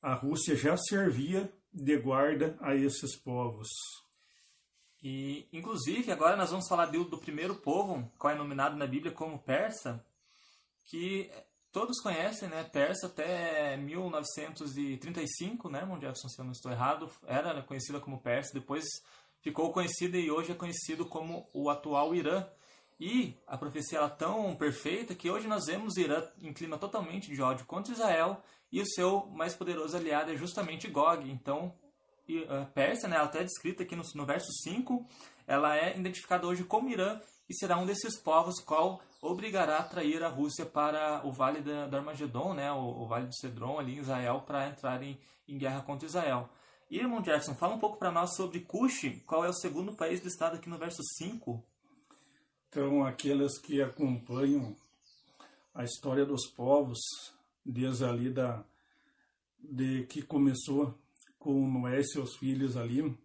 a 0.00 0.14
Rússia 0.14 0.56
já 0.56 0.76
servia 0.76 1.52
de 1.72 1.98
guarda 1.98 2.56
a 2.60 2.74
esses 2.74 3.14
povos. 3.14 3.68
E, 5.02 5.46
inclusive, 5.52 6.10
agora 6.10 6.36
nós 6.36 6.50
vamos 6.50 6.66
falar 6.66 6.86
do, 6.86 7.04
do 7.04 7.18
primeiro 7.18 7.56
povo, 7.56 8.10
qual 8.18 8.32
é 8.32 8.36
nominado 8.36 8.76
na 8.76 8.86
Bíblia 8.86 9.12
como 9.12 9.38
persa, 9.38 10.02
que 10.84 11.30
todos 11.76 12.00
conhecem, 12.00 12.48
né? 12.48 12.64
Persa 12.64 13.06
até 13.06 13.76
1935, 13.76 15.68
né, 15.68 15.80
irmão 15.80 16.00
Jefferson, 16.00 16.28
se 16.30 16.38
eu 16.38 16.44
não 16.46 16.52
estou 16.52 16.72
errado, 16.72 17.10
era 17.26 17.62
conhecida 17.62 18.00
como 18.00 18.18
Persa, 18.18 18.54
depois 18.54 18.86
ficou 19.42 19.70
conhecida 19.70 20.16
e 20.16 20.30
hoje 20.30 20.52
é 20.52 20.54
conhecido 20.54 21.04
como 21.04 21.46
o 21.52 21.68
atual 21.68 22.14
Irã. 22.14 22.46
E 22.98 23.36
a 23.46 23.58
profecia 23.58 23.98
era 23.98 24.08
tão 24.08 24.56
perfeita 24.56 25.14
que 25.14 25.30
hoje 25.30 25.46
nós 25.46 25.66
vemos 25.66 25.98
Irã 25.98 26.26
em 26.40 26.50
clima 26.50 26.78
totalmente 26.78 27.30
de 27.30 27.42
ódio 27.42 27.66
contra 27.66 27.92
Israel 27.92 28.42
e 28.72 28.80
o 28.80 28.86
seu 28.86 29.26
mais 29.26 29.54
poderoso 29.54 29.98
aliado 29.98 30.32
é 30.32 30.34
justamente 30.34 30.88
Gog. 30.88 31.30
Então, 31.30 31.74
a 32.48 32.64
Pérsia, 32.64 33.06
né, 33.06 33.16
ela 33.16 33.26
até 33.26 33.40
é 33.40 33.44
descrita 33.44 33.82
aqui 33.82 33.94
no, 33.94 34.02
no 34.14 34.24
verso 34.24 34.50
5, 34.62 35.06
ela 35.46 35.76
é 35.76 35.94
identificada 35.94 36.46
hoje 36.46 36.64
como 36.64 36.88
Irã 36.88 37.20
e 37.46 37.54
será 37.54 37.76
um 37.76 37.84
desses 37.84 38.18
povos 38.18 38.62
qual 38.64 39.02
obrigará 39.20 39.78
a 39.78 39.84
trair 39.84 40.22
a 40.22 40.28
Rússia 40.28 40.64
para 40.64 41.26
o 41.26 41.32
Vale 41.32 41.60
da, 41.60 41.86
do 41.86 41.96
Armagedon, 41.96 42.54
né, 42.54 42.70
o, 42.72 43.02
o, 43.02 43.06
Vale 43.06 43.26
do 43.26 43.34
Cedron 43.34 43.78
ali 43.78 43.96
em 43.96 44.00
Israel, 44.00 44.42
para 44.46 44.68
entrarem 44.68 45.18
em 45.48 45.58
guerra 45.58 45.82
contra 45.82 46.06
Israel. 46.06 46.48
Irmão 46.90 47.24
Jefferson, 47.24 47.54
fala 47.54 47.74
um 47.74 47.80
pouco 47.80 47.98
para 47.98 48.12
nós 48.12 48.36
sobre 48.36 48.60
Cush, 48.60 49.22
qual 49.26 49.44
é 49.44 49.48
o 49.48 49.54
segundo 49.54 49.92
país 49.94 50.22
listado 50.22 50.56
aqui 50.56 50.68
no 50.68 50.78
verso 50.78 51.02
5. 51.02 51.64
Então, 52.68 53.04
aqueles 53.04 53.58
que 53.58 53.82
acompanham 53.82 54.76
a 55.74 55.82
história 55.84 56.24
dos 56.24 56.46
povos, 56.46 56.98
desde 57.64 58.04
ali 58.04 58.30
da, 58.30 58.64
de 59.58 60.06
que 60.06 60.22
começou 60.22 60.96
com 61.38 61.68
Noé 61.68 62.00
e 62.00 62.04
seus 62.04 62.36
filhos 62.36 62.76
ali, 62.76 63.16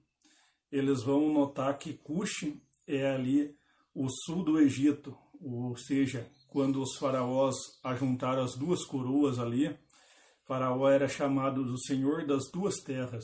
eles 0.72 1.04
vão 1.04 1.32
notar 1.32 1.78
que 1.78 1.94
Cush 1.94 2.54
é 2.88 3.12
ali 3.12 3.56
o 3.94 4.08
sul 4.10 4.44
do 4.44 4.60
Egito, 4.60 5.18
ou 5.42 5.76
seja, 5.76 6.30
quando 6.48 6.82
os 6.82 6.96
faraós 6.98 7.56
ajuntaram 7.84 8.44
as 8.44 8.56
duas 8.56 8.86
coroas 8.86 9.40
ali, 9.40 9.76
Faraó 10.52 10.90
era 10.90 11.08
chamado 11.08 11.64
do 11.64 11.80
Senhor 11.80 12.26
das 12.26 12.52
duas 12.52 12.76
terras. 12.84 13.24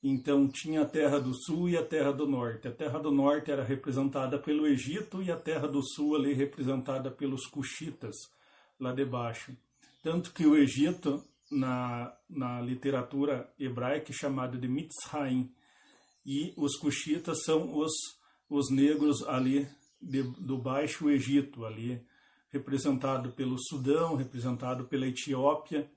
Então 0.00 0.48
tinha 0.48 0.82
a 0.82 0.86
terra 0.86 1.18
do 1.18 1.34
sul 1.34 1.68
e 1.68 1.76
a 1.76 1.84
terra 1.84 2.12
do 2.12 2.24
norte. 2.24 2.68
A 2.68 2.72
terra 2.72 3.00
do 3.00 3.10
norte 3.10 3.50
era 3.50 3.64
representada 3.64 4.38
pelo 4.38 4.66
Egito 4.66 5.20
e 5.20 5.32
a 5.32 5.36
terra 5.36 5.66
do 5.66 5.82
sul 5.82 6.14
ali 6.14 6.34
representada 6.34 7.10
pelos 7.10 7.46
cuxitas, 7.46 8.14
lá 8.78 8.92
debaixo. 8.92 9.56
Tanto 10.02 10.32
que 10.32 10.46
o 10.46 10.56
Egito, 10.56 11.24
na, 11.50 12.16
na 12.30 12.60
literatura 12.60 13.52
hebraica, 13.58 14.12
é 14.12 14.14
chamado 14.14 14.56
de 14.56 14.68
Mitzrayim, 14.68 15.52
e 16.24 16.54
os 16.56 16.76
cuxitas 16.76 17.42
são 17.44 17.76
os, 17.76 17.92
os 18.48 18.70
negros 18.70 19.26
ali 19.26 19.68
de, 20.06 20.22
do 20.22 20.56
Baixo 20.58 21.10
Egito, 21.10 21.64
ali 21.64 22.04
representado 22.48 23.32
pelo 23.32 23.56
Sudão, 23.58 24.16
representado 24.16 24.84
pela 24.84 25.06
Etiópia. 25.06 25.90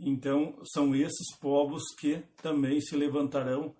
Então, 0.00 0.58
são 0.72 0.94
esses 0.94 1.36
povos 1.40 1.82
que 1.98 2.22
também 2.42 2.80
se 2.80 2.96
levantarão 2.96 3.74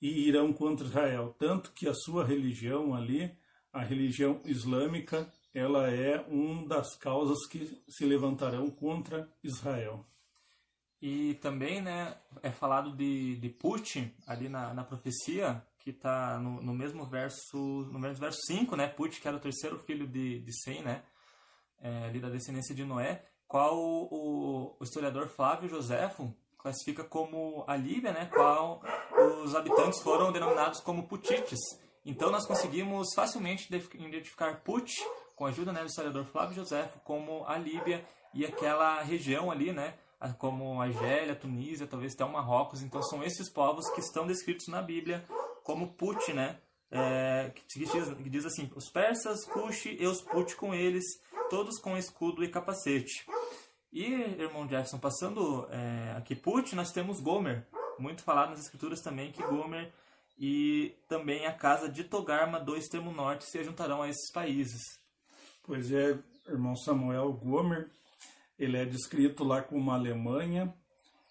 e 0.00 0.26
irão 0.26 0.52
contra 0.52 0.86
Israel. 0.86 1.34
Tanto 1.38 1.72
que 1.72 1.88
a 1.88 1.94
sua 1.94 2.24
religião 2.24 2.94
ali, 2.94 3.30
a 3.72 3.82
religião 3.82 4.40
islâmica, 4.44 5.32
ela 5.54 5.90
é 5.90 6.20
uma 6.28 6.66
das 6.66 6.96
causas 6.96 7.46
que 7.46 7.80
se 7.88 8.04
levantarão 8.04 8.70
contra 8.70 9.28
Israel. 9.42 10.04
E 11.00 11.34
também 11.34 11.80
né, 11.80 12.16
é 12.42 12.50
falado 12.50 12.96
de, 12.96 13.36
de 13.36 13.48
Putin 13.48 14.12
ali 14.26 14.48
na, 14.48 14.74
na 14.74 14.82
profecia, 14.82 15.64
que 15.88 15.96
está 15.96 16.38
no, 16.38 16.60
no, 16.60 16.74
mesmo 16.74 17.06
verso, 17.06 17.56
no 17.90 17.98
mesmo 17.98 18.18
verso 18.18 18.38
5, 18.46 18.76
né? 18.76 18.86
Put, 18.88 19.20
que 19.20 19.26
era 19.26 19.36
o 19.36 19.40
terceiro 19.40 19.78
filho 19.78 20.06
de, 20.06 20.40
de 20.40 20.52
Sem, 20.62 20.82
né? 20.82 21.02
É, 21.80 22.04
ali 22.04 22.20
da 22.20 22.28
descendência 22.28 22.74
de 22.74 22.84
Noé, 22.84 23.24
qual 23.46 23.78
o, 23.78 24.76
o 24.78 24.84
historiador 24.84 25.28
Flávio 25.28 25.68
Joséfo 25.68 26.34
classifica 26.58 27.04
como 27.04 27.64
a 27.66 27.74
Líbia, 27.74 28.12
né? 28.12 28.26
Qual 28.26 28.82
os 29.42 29.54
habitantes 29.54 30.00
foram 30.00 30.30
denominados 30.30 30.80
como 30.80 31.08
Putites. 31.08 31.60
Então 32.04 32.30
nós 32.30 32.46
conseguimos 32.46 33.08
facilmente 33.14 33.72
identificar 33.72 34.60
Put, 34.60 34.92
com 35.34 35.46
a 35.46 35.48
ajuda 35.48 35.72
né, 35.72 35.80
do 35.80 35.86
historiador 35.86 36.26
Flávio 36.26 36.56
Joséfo, 36.56 36.98
como 37.00 37.46
a 37.46 37.56
Líbia 37.56 38.04
e 38.34 38.44
aquela 38.44 39.00
região 39.02 39.50
ali, 39.50 39.72
né? 39.72 39.94
Como 40.36 40.82
Argélia, 40.82 41.34
Tunísia, 41.34 41.86
talvez 41.86 42.12
até 42.12 42.24
o 42.24 42.32
Marrocos. 42.32 42.82
Então 42.82 43.00
são 43.02 43.22
esses 43.22 43.48
povos 43.48 43.88
que 43.90 44.00
estão 44.00 44.26
descritos 44.26 44.66
na 44.66 44.82
Bíblia 44.82 45.24
como 45.68 45.92
Put, 45.92 46.32
né? 46.32 46.58
É, 46.90 47.52
que, 47.54 47.78
diz, 47.78 47.90
que, 47.92 48.30
diz, 48.30 48.46
assim: 48.46 48.70
os 48.74 48.88
persas, 48.88 49.44
Cush 49.44 49.84
e 49.84 50.06
os 50.06 50.22
Put 50.22 50.56
com 50.56 50.74
eles, 50.74 51.04
todos 51.50 51.78
com 51.78 51.94
escudo 51.94 52.42
e 52.42 52.48
capacete. 52.48 53.26
E, 53.92 54.06
irmão 54.06 54.66
Jefferson, 54.66 54.98
passando 54.98 55.68
é, 55.70 56.14
aqui 56.16 56.34
Put, 56.34 56.74
nós 56.74 56.90
temos 56.90 57.20
Gomer, 57.20 57.66
muito 57.98 58.22
falado 58.22 58.50
nas 58.50 58.60
escrituras 58.60 59.02
também 59.02 59.30
que 59.30 59.42
Gomer 59.42 59.92
e 60.38 60.96
também 61.06 61.46
a 61.46 61.52
casa 61.52 61.86
de 61.86 62.02
Togarma 62.02 62.58
do 62.58 62.74
extremo 62.74 63.12
norte 63.12 63.44
se 63.44 63.62
juntarão 63.62 64.00
a 64.00 64.08
esses 64.08 64.32
países. 64.32 64.80
Pois 65.64 65.92
é, 65.92 66.18
irmão 66.46 66.74
Samuel 66.76 67.30
Gomer, 67.34 67.90
ele 68.58 68.78
é 68.78 68.86
descrito 68.86 69.44
lá 69.44 69.60
como 69.60 69.90
a 69.90 69.96
Alemanha 69.96 70.72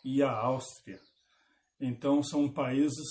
e 0.03 0.22
a 0.22 0.32
Áustria. 0.32 1.00
Então 1.79 2.22
são 2.22 2.48
países 2.48 3.08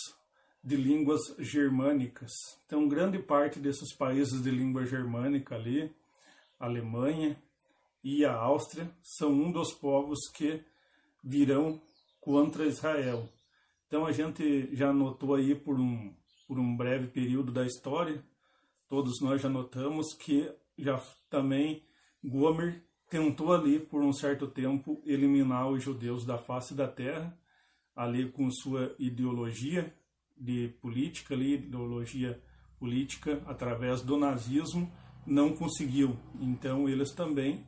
de 0.66 0.74
línguas 0.74 1.20
germânicas. 1.38 2.32
Então, 2.66 2.88
grande 2.88 3.20
parte 3.20 3.60
desses 3.60 3.94
países 3.94 4.42
de 4.42 4.50
língua 4.50 4.84
germânica 4.84 5.54
ali, 5.54 5.94
a 6.58 6.66
Alemanha 6.66 7.40
e 8.02 8.24
a 8.24 8.34
Áustria, 8.34 8.90
são 9.00 9.30
um 9.30 9.52
dos 9.52 9.72
povos 9.72 10.18
que 10.34 10.60
virão 11.22 11.80
contra 12.20 12.66
Israel. 12.66 13.28
Então, 13.86 14.04
a 14.04 14.10
gente 14.10 14.74
já 14.74 14.92
notou 14.92 15.36
aí 15.36 15.54
por 15.54 15.78
um, 15.78 16.12
por 16.48 16.58
um 16.58 16.76
breve 16.76 17.06
período 17.06 17.52
da 17.52 17.64
história, 17.64 18.20
todos 18.88 19.20
nós 19.20 19.40
já 19.40 19.48
notamos 19.48 20.14
que 20.14 20.52
já 20.76 21.00
também 21.30 21.84
Gomer 22.24 22.82
tentou 23.08 23.52
ali 23.52 23.78
por 23.78 24.02
um 24.02 24.12
certo 24.12 24.48
tempo 24.48 25.00
eliminar 25.06 25.70
os 25.70 25.80
judeus 25.80 26.26
da 26.26 26.38
face 26.38 26.74
da 26.74 26.88
terra, 26.88 27.38
ali 27.94 28.28
com 28.32 28.50
sua 28.50 28.92
ideologia 28.98 29.94
de 30.36 30.68
política 30.80 31.34
ali, 31.34 31.54
ideologia 31.54 32.40
política 32.78 33.42
através 33.46 34.02
do 34.02 34.16
nazismo, 34.16 34.90
não 35.26 35.54
conseguiu. 35.54 36.16
Então 36.40 36.88
eles 36.88 37.12
também 37.12 37.66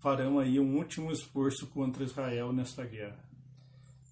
farão 0.00 0.38
aí 0.38 0.58
um 0.58 0.76
último 0.76 1.10
esforço 1.12 1.66
contra 1.68 2.04
Israel 2.04 2.52
nesta 2.52 2.84
guerra. 2.84 3.22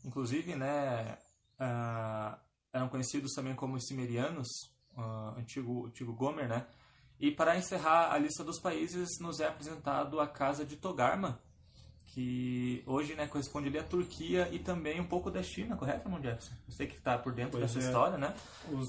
Inclusive, 0.04 0.54
né, 0.54 1.18
uh, 1.60 2.38
eram 2.72 2.88
conhecidos 2.88 3.32
também 3.32 3.54
como 3.54 3.76
os 3.76 3.84
uh, 4.96 5.38
antigo, 5.38 5.86
antigo 5.86 6.12
Gomer, 6.12 6.48
né? 6.48 6.66
E 7.18 7.30
para 7.30 7.56
encerrar 7.56 8.12
a 8.12 8.18
lista 8.18 8.44
dos 8.44 8.60
países, 8.60 9.18
nos 9.20 9.40
é 9.40 9.46
apresentado 9.46 10.20
a 10.20 10.28
casa 10.28 10.64
de 10.64 10.76
Togarma, 10.76 11.40
que 12.08 12.82
hoje 12.86 13.14
né, 13.14 13.26
corresponde 13.26 13.68
ali 13.68 13.78
à 13.78 13.82
Turquia 13.82 14.48
e 14.52 14.58
também 14.58 15.00
um 15.00 15.06
pouco 15.06 15.30
da 15.30 15.42
China, 15.42 15.76
correto, 15.76 16.06
irmão 16.06 16.22
Jefferson? 16.22 16.54
Você 16.68 16.86
que 16.86 16.96
está 16.96 17.18
por 17.18 17.32
dentro 17.32 17.58
pois 17.58 17.62
dessa 17.62 17.78
é. 17.78 17.88
história, 17.88 18.18
né? 18.18 18.34
Os, 18.72 18.88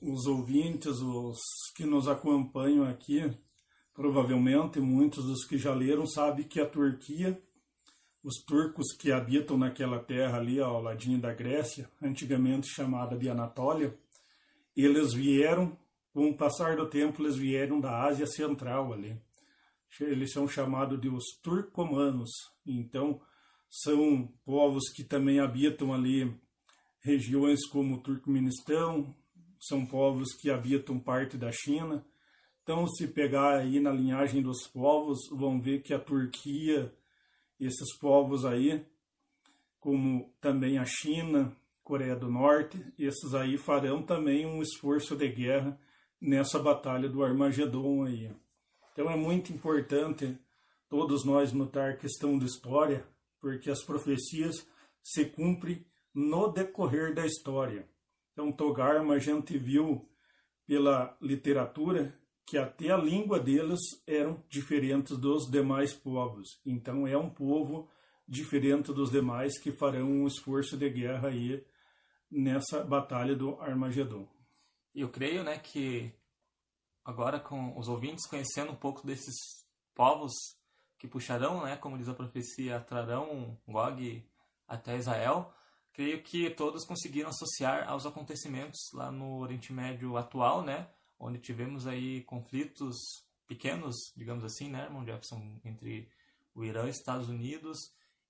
os 0.00 0.26
ouvintes, 0.26 0.98
os 1.00 1.38
que 1.76 1.84
nos 1.84 2.08
acompanham 2.08 2.84
aqui, 2.84 3.32
provavelmente 3.94 4.80
muitos 4.80 5.24
dos 5.24 5.44
que 5.44 5.58
já 5.58 5.74
leram 5.74 6.06
sabem 6.06 6.46
que 6.46 6.60
a 6.60 6.66
Turquia, 6.66 7.40
os 8.22 8.42
turcos 8.46 8.92
que 8.96 9.12
habitam 9.12 9.58
naquela 9.58 9.98
terra 9.98 10.38
ali 10.38 10.60
ao 10.60 10.80
ladinho 10.80 11.20
da 11.20 11.32
Grécia, 11.32 11.90
antigamente 12.00 12.68
chamada 12.68 13.16
de 13.16 13.28
Anatólia, 13.28 13.96
eles 14.76 15.12
vieram, 15.12 15.76
com 16.12 16.30
o 16.30 16.36
passar 16.36 16.76
do 16.76 16.88
tempo, 16.88 17.22
eles 17.22 17.36
vieram 17.36 17.80
da 17.80 18.04
Ásia 18.04 18.26
Central 18.26 18.92
ali. 18.92 19.16
Eles 20.00 20.32
são 20.32 20.48
chamados 20.48 21.00
de 21.00 21.08
os 21.08 21.24
turcomanos. 21.42 22.30
Então, 22.66 23.20
são 23.68 24.28
povos 24.44 24.90
que 24.94 25.02
também 25.02 25.40
habitam 25.40 25.92
ali 25.92 26.32
regiões 27.00 27.66
como 27.66 27.96
o 27.96 28.00
Turcomenistão, 28.00 29.14
são 29.58 29.84
povos 29.84 30.34
que 30.34 30.50
habitam 30.50 31.00
parte 31.00 31.36
da 31.36 31.50
China. 31.50 32.04
Então, 32.62 32.86
se 32.86 33.08
pegar 33.08 33.58
aí 33.58 33.80
na 33.80 33.90
linhagem 33.90 34.40
dos 34.42 34.68
povos, 34.68 35.18
vão 35.30 35.60
ver 35.60 35.82
que 35.82 35.92
a 35.92 35.98
Turquia, 35.98 36.94
esses 37.58 37.96
povos 37.98 38.44
aí, 38.44 38.84
como 39.80 40.32
também 40.40 40.78
a 40.78 40.84
China, 40.84 41.56
Coreia 41.82 42.14
do 42.14 42.30
Norte, 42.30 42.78
esses 42.96 43.34
aí 43.34 43.58
farão 43.58 44.02
também 44.02 44.46
um 44.46 44.62
esforço 44.62 45.16
de 45.16 45.28
guerra 45.28 45.78
nessa 46.20 46.60
batalha 46.60 47.08
do 47.08 47.24
Armagedon 47.24 48.04
aí. 48.04 48.30
Então 48.92 49.10
é 49.10 49.16
muito 49.16 49.52
importante 49.52 50.38
todos 50.88 51.24
nós 51.24 51.52
notar 51.52 51.92
a 51.92 51.96
questão 51.96 52.38
de 52.38 52.44
história, 52.44 53.06
porque 53.40 53.70
as 53.70 53.82
profecias 53.82 54.66
se 55.02 55.24
cumprem 55.24 55.84
no 56.14 56.48
decorrer 56.48 57.14
da 57.14 57.24
história. 57.24 57.88
Então, 58.32 58.52
Togarma 58.52 59.14
a 59.14 59.18
gente 59.18 59.56
viu 59.58 60.08
pela 60.66 61.16
literatura 61.20 62.14
que 62.46 62.58
até 62.58 62.90
a 62.90 62.96
língua 62.96 63.40
deles 63.40 63.80
eram 64.06 64.42
diferentes 64.48 65.16
dos 65.16 65.50
demais 65.50 65.94
povos. 65.94 66.60
Então, 66.64 67.06
é 67.06 67.16
um 67.16 67.30
povo 67.30 67.88
diferente 68.28 68.92
dos 68.92 69.10
demais 69.10 69.58
que 69.58 69.72
farão 69.72 70.08
um 70.08 70.26
esforço 70.26 70.76
de 70.76 70.88
guerra 70.90 71.28
aí 71.28 71.64
nessa 72.30 72.84
batalha 72.84 73.34
do 73.34 73.60
Armagedon. 73.60 74.28
Eu 74.94 75.08
creio, 75.08 75.42
né, 75.42 75.58
que 75.58 76.12
agora 77.04 77.40
com 77.40 77.76
os 77.78 77.88
ouvintes 77.88 78.26
conhecendo 78.26 78.72
um 78.72 78.76
pouco 78.76 79.06
desses 79.06 79.34
povos 79.94 80.32
que 80.98 81.08
puxarão, 81.08 81.64
né, 81.64 81.76
como 81.76 81.98
diz 81.98 82.08
a 82.08 82.14
profecia, 82.14 82.80
trarão 82.80 83.58
Gog 83.66 84.24
até 84.68 84.96
Israel, 84.96 85.52
creio 85.92 86.22
que 86.22 86.48
todos 86.50 86.84
conseguiram 86.84 87.30
associar 87.30 87.88
aos 87.88 88.06
acontecimentos 88.06 88.78
lá 88.94 89.10
no 89.10 89.38
Oriente 89.40 89.72
Médio 89.72 90.16
atual, 90.16 90.62
né, 90.62 90.88
onde 91.18 91.38
tivemos 91.38 91.86
aí 91.86 92.22
conflitos 92.22 92.96
pequenos, 93.46 93.96
digamos 94.16 94.44
assim, 94.44 94.68
né, 94.68 94.84
irmão 94.84 95.04
Jefferson, 95.04 95.60
entre 95.64 96.08
o 96.54 96.64
Irã 96.64 96.86
e 96.86 96.90
os 96.90 96.96
Estados 96.96 97.28
Unidos 97.28 97.78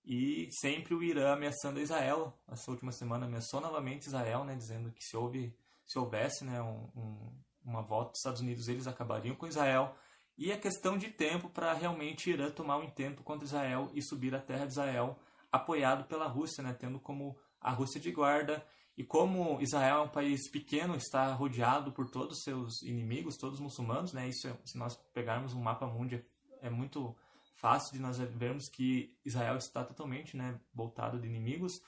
e 0.05 0.49
sempre 0.51 0.95
o 0.95 1.03
Irã 1.03 1.35
ameaçando 1.35 1.81
Israel. 1.81 2.37
Essa 2.49 2.71
última 2.71 2.91
semana 2.91 3.27
ameaçou 3.27 3.61
novamente 3.61 4.07
Israel, 4.07 4.45
né, 4.45 4.55
dizendo 4.55 4.91
que 4.91 5.05
se 5.05 5.17
houve, 5.17 5.55
se 5.87 5.99
houvesse, 5.99 6.45
né, 6.45 6.61
um, 6.63 6.89
um, 6.97 7.33
uma 7.65 7.83
volta 7.83 8.11
dos 8.11 8.19
Estados 8.19 8.41
Unidos, 8.41 8.69
eles 8.69 8.87
acabariam 8.87 9.35
com 9.35 9.47
Israel. 9.47 9.95
E 10.37 10.51
é 10.51 10.57
questão 10.57 10.97
de 10.97 11.09
tempo 11.09 11.49
para 11.49 11.73
realmente 11.73 12.31
Irã 12.31 12.51
tomar 12.51 12.79
um 12.79 12.85
intento 12.85 13.23
contra 13.23 13.45
Israel 13.45 13.91
e 13.95 14.03
subir 14.03 14.35
a 14.35 14.41
terra 14.41 14.65
de 14.65 14.73
Israel, 14.73 15.19
apoiado 15.51 16.05
pela 16.05 16.27
Rússia, 16.27 16.63
né, 16.63 16.73
tendo 16.73 16.99
como 16.99 17.37
a 17.61 17.71
Rússia 17.71 18.01
de 18.01 18.11
guarda. 18.11 18.65
E 18.97 19.05
como 19.05 19.61
Israel 19.61 19.99
é 19.99 20.03
um 20.03 20.09
país 20.09 20.51
pequeno, 20.51 20.97
está 20.97 21.33
rodeado 21.33 21.93
por 21.93 22.11
todos 22.11 22.39
os 22.39 22.45
seus 22.45 22.83
inimigos, 22.83 23.37
todos 23.37 23.59
os 23.59 23.61
muçulmanos, 23.61 24.13
né? 24.13 24.29
Isso, 24.29 24.55
se 24.65 24.77
nós 24.77 24.97
pegarmos 25.15 25.55
um 25.55 25.63
mapa 25.63 25.87
mundo, 25.87 26.23
é 26.61 26.69
muito 26.69 27.17
fácil 27.55 27.93
de 27.93 28.01
nós 28.01 28.19
vermos 28.19 28.69
que 28.69 29.17
Israel 29.25 29.57
está 29.57 29.85
totalmente, 29.85 30.37
né, 30.37 30.61
voltado 30.75 31.19
de 31.19 31.27
inimigos. 31.27 31.81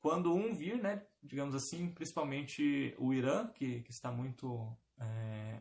Quando 0.00 0.32
um 0.32 0.54
vir, 0.54 0.76
né, 0.76 1.02
digamos 1.22 1.54
assim, 1.54 1.90
principalmente 1.90 2.94
o 2.98 3.12
Irã, 3.12 3.48
que, 3.48 3.80
que 3.80 3.90
está 3.90 4.12
muito 4.12 4.76
é, 4.98 5.60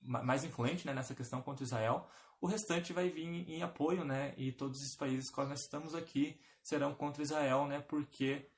mais 0.00 0.44
influente 0.44 0.86
né, 0.86 0.94
nessa 0.94 1.14
questão 1.14 1.42
contra 1.42 1.64
Israel, 1.64 2.08
o 2.40 2.46
restante 2.46 2.92
vai 2.92 3.08
vir 3.08 3.26
em 3.50 3.62
apoio, 3.62 4.04
né, 4.04 4.34
e 4.36 4.52
todos 4.52 4.80
os 4.80 4.96
países 4.96 5.30
que 5.30 5.36
nós 5.38 5.60
estamos 5.60 5.94
aqui 5.94 6.40
serão 6.62 6.94
contra 6.94 7.22
Israel, 7.22 7.66
né, 7.66 7.80
porque 7.80 8.48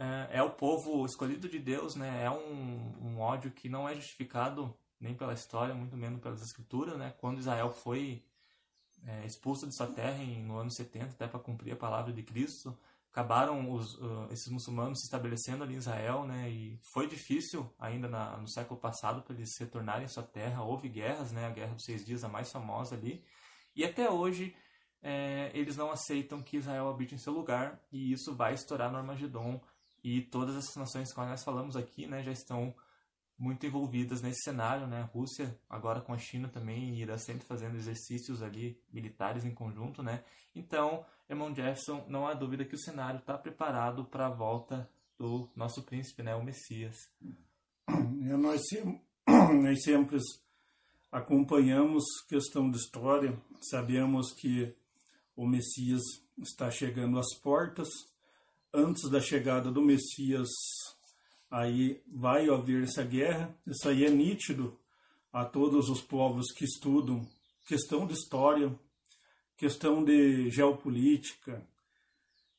é, 0.00 0.38
é 0.38 0.42
o 0.42 0.50
povo 0.50 1.04
escolhido 1.04 1.46
de 1.46 1.58
Deus, 1.58 1.94
né? 1.94 2.24
É 2.24 2.30
um, 2.30 2.94
um 3.02 3.20
ódio 3.20 3.50
que 3.50 3.68
não 3.68 3.86
é 3.86 3.94
justificado 3.94 4.74
nem 4.98 5.14
pela 5.14 5.34
história, 5.34 5.74
muito 5.74 5.94
menos 5.94 6.20
pelas 6.20 6.40
escrituras, 6.42 6.96
né? 6.96 7.14
Quando 7.18 7.38
Israel 7.38 7.70
foi 7.70 8.24
é, 9.06 9.26
expulso 9.26 9.66
de 9.66 9.74
sua 9.74 9.86
terra 9.88 10.22
em, 10.22 10.42
no 10.42 10.56
ano 10.56 10.70
70, 10.70 11.06
até 11.06 11.26
para 11.28 11.38
cumprir 11.38 11.72
a 11.72 11.76
palavra 11.76 12.12
de 12.14 12.22
Cristo, 12.22 12.76
acabaram 13.10 13.72
os, 13.72 13.94
uh, 13.94 14.28
esses 14.30 14.48
muçulmanos 14.48 15.00
se 15.00 15.06
estabelecendo 15.06 15.64
ali 15.64 15.74
em 15.74 15.78
Israel, 15.78 16.24
né? 16.24 16.48
E 16.48 16.80
foi 16.92 17.06
difícil 17.06 17.72
ainda 17.78 18.08
na, 18.08 18.36
no 18.36 18.48
século 18.48 18.78
passado 18.78 19.22
para 19.22 19.34
eles 19.34 19.50
retornarem 19.58 20.04
à 20.04 20.08
sua 20.08 20.22
terra. 20.22 20.62
Houve 20.62 20.88
guerras, 20.88 21.32
né? 21.32 21.46
A 21.46 21.50
Guerra 21.50 21.74
dos 21.74 21.84
Seis 21.84 22.04
Dias, 22.04 22.24
a 22.24 22.28
mais 22.28 22.50
famosa 22.50 22.94
ali. 22.94 23.24
E 23.74 23.84
até 23.84 24.08
hoje 24.08 24.54
é, 25.02 25.50
eles 25.54 25.76
não 25.76 25.90
aceitam 25.90 26.42
que 26.42 26.56
Israel 26.56 26.88
habite 26.88 27.14
em 27.14 27.18
seu 27.18 27.32
lugar 27.32 27.80
e 27.90 28.12
isso 28.12 28.34
vai 28.34 28.54
estourar 28.54 28.90
no 28.90 28.98
Armagedon 28.98 29.60
e 30.02 30.22
todas 30.22 30.56
essas 30.56 30.76
nações 30.76 31.12
que 31.12 31.20
nós 31.20 31.42
falamos 31.42 31.76
aqui 31.76 32.06
né, 32.06 32.22
já 32.22 32.32
estão 32.32 32.74
muito 33.38 33.64
envolvidas 33.64 34.20
nesse 34.20 34.42
cenário, 34.42 34.86
né? 34.86 35.08
Rússia 35.14 35.58
agora 35.68 36.02
com 36.02 36.12
a 36.12 36.18
China 36.18 36.46
também 36.46 36.94
irá 36.96 37.16
sempre 37.16 37.46
fazendo 37.46 37.74
exercícios 37.74 38.42
ali 38.42 38.78
militares 38.92 39.46
em 39.46 39.54
conjunto, 39.54 40.02
né? 40.02 40.22
Então, 40.54 41.06
irmão 41.30 41.54
Jefferson, 41.54 42.04
não 42.08 42.26
há 42.26 42.34
dúvida 42.34 42.64
que 42.64 42.74
o 42.74 42.78
cenário 42.78 43.20
está 43.20 43.38
preparado 43.38 44.04
para 44.04 44.26
a 44.26 44.30
volta 44.30 44.90
do 45.16 45.48
nosso 45.54 45.82
príncipe, 45.84 46.24
né? 46.24 46.34
O 46.34 46.42
Messias. 46.42 46.96
Nós, 47.88 48.62
nós 49.26 49.82
sempre 49.82 50.18
acompanhamos 51.12 52.04
questão 52.28 52.68
de 52.68 52.76
história, 52.76 53.40
sabemos 53.60 54.32
que 54.32 54.74
o 55.36 55.46
Messias 55.46 56.02
está 56.38 56.68
chegando 56.70 57.18
às 57.18 57.32
portas 57.40 57.88
antes 58.74 59.08
da 59.08 59.20
chegada 59.20 59.70
do 59.70 59.82
Messias, 59.82 60.48
aí 61.48 62.02
vai 62.08 62.48
haver 62.48 62.84
essa 62.84 63.04
guerra. 63.04 63.54
Isso 63.66 63.88
aí 63.88 64.04
é 64.04 64.10
nítido 64.10 64.76
a 65.32 65.44
todos 65.44 65.88
os 65.88 66.00
povos 66.00 66.52
que 66.52 66.64
estudam 66.64 67.24
questão 67.66 68.04
de 68.04 68.14
história, 68.14 68.76
questão 69.60 70.02
de 70.02 70.50
geopolítica 70.50 71.62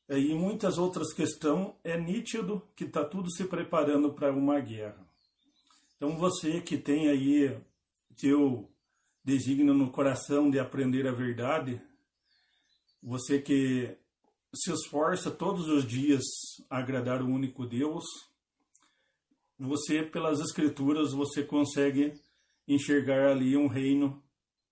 e 0.08 0.32
muitas 0.34 0.78
outras 0.78 1.12
questões. 1.12 1.72
É 1.82 1.98
nítido 1.98 2.62
que 2.76 2.84
está 2.84 3.04
tudo 3.04 3.28
se 3.28 3.44
preparando 3.44 4.12
para 4.12 4.32
uma 4.32 4.60
guerra. 4.60 5.04
Então 5.96 6.16
você 6.16 6.60
que 6.60 6.78
tem 6.78 7.08
aí 7.08 7.60
teu 8.16 8.70
designo 9.24 9.74
no 9.74 9.90
coração 9.90 10.48
de 10.48 10.60
aprender 10.60 11.08
a 11.08 11.12
verdade, 11.12 11.82
você 13.02 13.40
que 13.40 13.98
se 14.54 14.72
esforça 14.72 15.28
todos 15.28 15.66
os 15.66 15.84
dias 15.84 16.22
a 16.70 16.78
agradar 16.78 17.20
o 17.20 17.26
único 17.26 17.66
Deus, 17.66 18.04
você 19.58 20.04
pelas 20.04 20.38
escrituras 20.38 21.12
você 21.12 21.42
consegue 21.42 22.14
enxergar 22.68 23.32
ali 23.32 23.56
um 23.56 23.66
reino, 23.66 24.22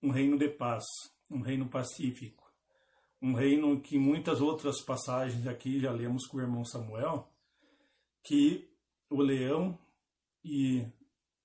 um 0.01 0.11
reino 0.11 0.37
de 0.37 0.47
paz, 0.47 0.85
um 1.31 1.41
reino 1.41 1.67
pacífico, 1.67 2.51
um 3.21 3.33
reino 3.33 3.79
que 3.79 3.97
muitas 3.97 4.41
outras 4.41 4.81
passagens 4.81 5.47
aqui 5.47 5.79
já 5.79 5.91
lemos 5.91 6.27
com 6.27 6.37
o 6.37 6.41
irmão 6.41 6.65
Samuel, 6.65 7.31
que 8.23 8.69
o 9.09 9.21
leão 9.21 9.77
e 10.43 10.85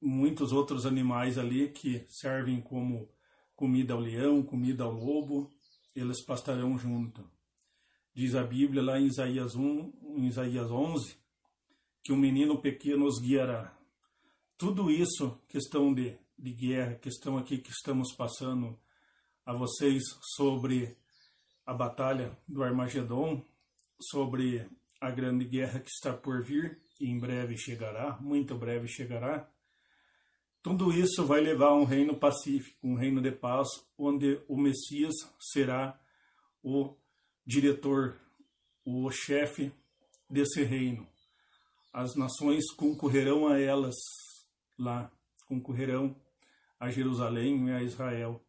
muitos 0.01 0.53
outros 0.53 0.87
animais 0.87 1.38
ali 1.38 1.70
que 1.70 2.05
servem 2.09 2.61
como 2.61 3.09
comida 3.55 3.94
ao 3.94 4.01
leão, 4.01 4.42
comida 4.42 4.85
ao 4.85 4.92
lobo, 4.92 5.51
eles 5.94 6.25
pastarão 6.25 6.79
junto. 6.79 7.29
Diz 8.14 8.35
a 8.35 8.42
Bíblia 8.42 8.83
lá 8.83 8.99
em 8.99 9.07
Isaías 9.07 9.55
1, 9.55 9.92
em 10.16 10.27
Isaías 10.27 10.70
11, 10.70 11.16
que 12.03 12.12
o 12.12 12.16
menino 12.16 12.61
pequeno 12.61 13.07
os 13.07 13.20
guiará. 13.20 13.77
Tudo 14.57 14.90
isso, 14.90 15.38
questão 15.49 15.92
de, 15.92 16.18
de 16.38 16.53
guerra, 16.53 16.94
questão 16.94 17.37
aqui 17.37 17.59
que 17.59 17.70
estamos 17.70 18.14
passando 18.14 18.79
a 19.47 19.53
vocês 19.53 20.03
sobre 20.35 20.97
a 21.65 21.73
batalha 21.73 22.37
do 22.47 22.63
Armagedon, 22.63 23.43
sobre 23.99 24.69
a 25.01 25.11
grande 25.11 25.45
guerra 25.45 25.81
que 25.81 25.89
está 25.89 26.13
por 26.13 26.43
vir 26.45 26.79
e 27.01 27.09
em 27.09 27.19
breve 27.19 27.57
chegará, 27.57 28.19
muito 28.21 28.55
breve 28.57 28.89
chegará. 28.89 29.49
Tudo 30.63 30.93
isso 30.93 31.25
vai 31.25 31.41
levar 31.41 31.69
a 31.69 31.75
um 31.75 31.85
reino 31.85 32.17
pacífico, 32.17 32.77
um 32.83 32.97
reino 32.97 33.23
de 33.23 33.31
paz, 33.31 33.69
onde 33.97 34.43
o 34.49 34.57
Messias 34.57 35.15
será 35.39 35.99
o 36.63 36.95
diretor, 37.47 38.21
o 38.85 39.11
chefe 39.11 39.73
desse 40.29 40.65
reino. 40.65 41.07
As 41.93 42.17
nações 42.17 42.71
concorrerão 42.73 43.49
a 43.49 43.59
elas 43.59 43.95
lá 44.79 45.11
concorrerão 45.47 46.15
a 46.79 46.91
Jerusalém 46.91 47.69
e 47.69 47.73
a 47.73 47.83
Israel, 47.83 48.45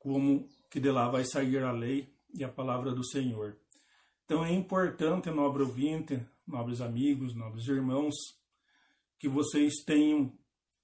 como 0.00 0.48
que 0.68 0.80
de 0.80 0.90
lá 0.90 1.08
vai 1.08 1.24
sair 1.24 1.62
a 1.62 1.70
lei 1.70 2.12
e 2.34 2.42
a 2.42 2.48
palavra 2.48 2.92
do 2.92 3.04
Senhor. 3.04 3.56
Então 4.24 4.44
é 4.44 4.52
importante, 4.52 5.30
nobre 5.30 5.62
ouvinte, 5.62 6.20
nobres 6.46 6.80
amigos, 6.80 7.34
nobres 7.34 7.68
irmãos, 7.68 8.14
que 9.18 9.28
vocês 9.28 9.84
tenham 9.84 10.32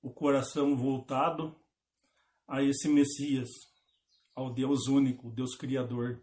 o 0.03 0.11
coração 0.11 0.77
voltado 0.77 1.57
a 2.47 2.63
esse 2.63 2.89
Messias, 2.89 3.49
ao 4.35 4.53
Deus 4.53 4.87
único, 4.87 5.31
Deus 5.31 5.57
Criador, 5.57 6.23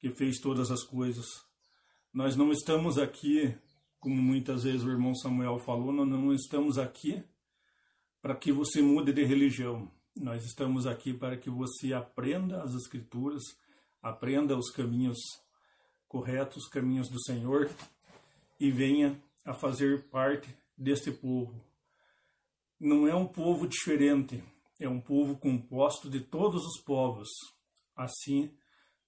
que 0.00 0.10
fez 0.10 0.40
todas 0.40 0.70
as 0.70 0.82
coisas. 0.82 1.26
Nós 2.12 2.36
não 2.36 2.50
estamos 2.50 2.98
aqui, 2.98 3.56
como 4.00 4.16
muitas 4.16 4.64
vezes 4.64 4.82
o 4.82 4.90
irmão 4.90 5.14
Samuel 5.14 5.58
falou, 5.58 5.92
nós 5.92 6.08
não 6.08 6.32
estamos 6.32 6.78
aqui 6.78 7.22
para 8.22 8.34
que 8.34 8.50
você 8.50 8.80
mude 8.80 9.12
de 9.12 9.24
religião. 9.24 9.90
Nós 10.16 10.44
estamos 10.44 10.86
aqui 10.86 11.12
para 11.12 11.36
que 11.36 11.50
você 11.50 11.92
aprenda 11.92 12.62
as 12.62 12.72
Escrituras, 12.72 13.42
aprenda 14.00 14.56
os 14.56 14.70
caminhos 14.70 15.18
corretos, 16.06 16.58
os 16.58 16.68
caminhos 16.68 17.08
do 17.08 17.20
Senhor 17.20 17.68
e 18.60 18.70
venha 18.70 19.20
a 19.44 19.52
fazer 19.52 20.04
parte 20.10 20.48
deste 20.78 21.10
povo. 21.10 21.60
Não 22.78 23.08
é 23.08 23.14
um 23.14 23.26
povo 23.26 23.66
diferente, 23.66 24.40
é 24.78 24.88
um 24.88 25.00
povo 25.00 25.36
composto 25.36 26.08
de 26.08 26.20
todos 26.20 26.64
os 26.64 26.80
povos, 26.80 27.30
assim 27.96 28.56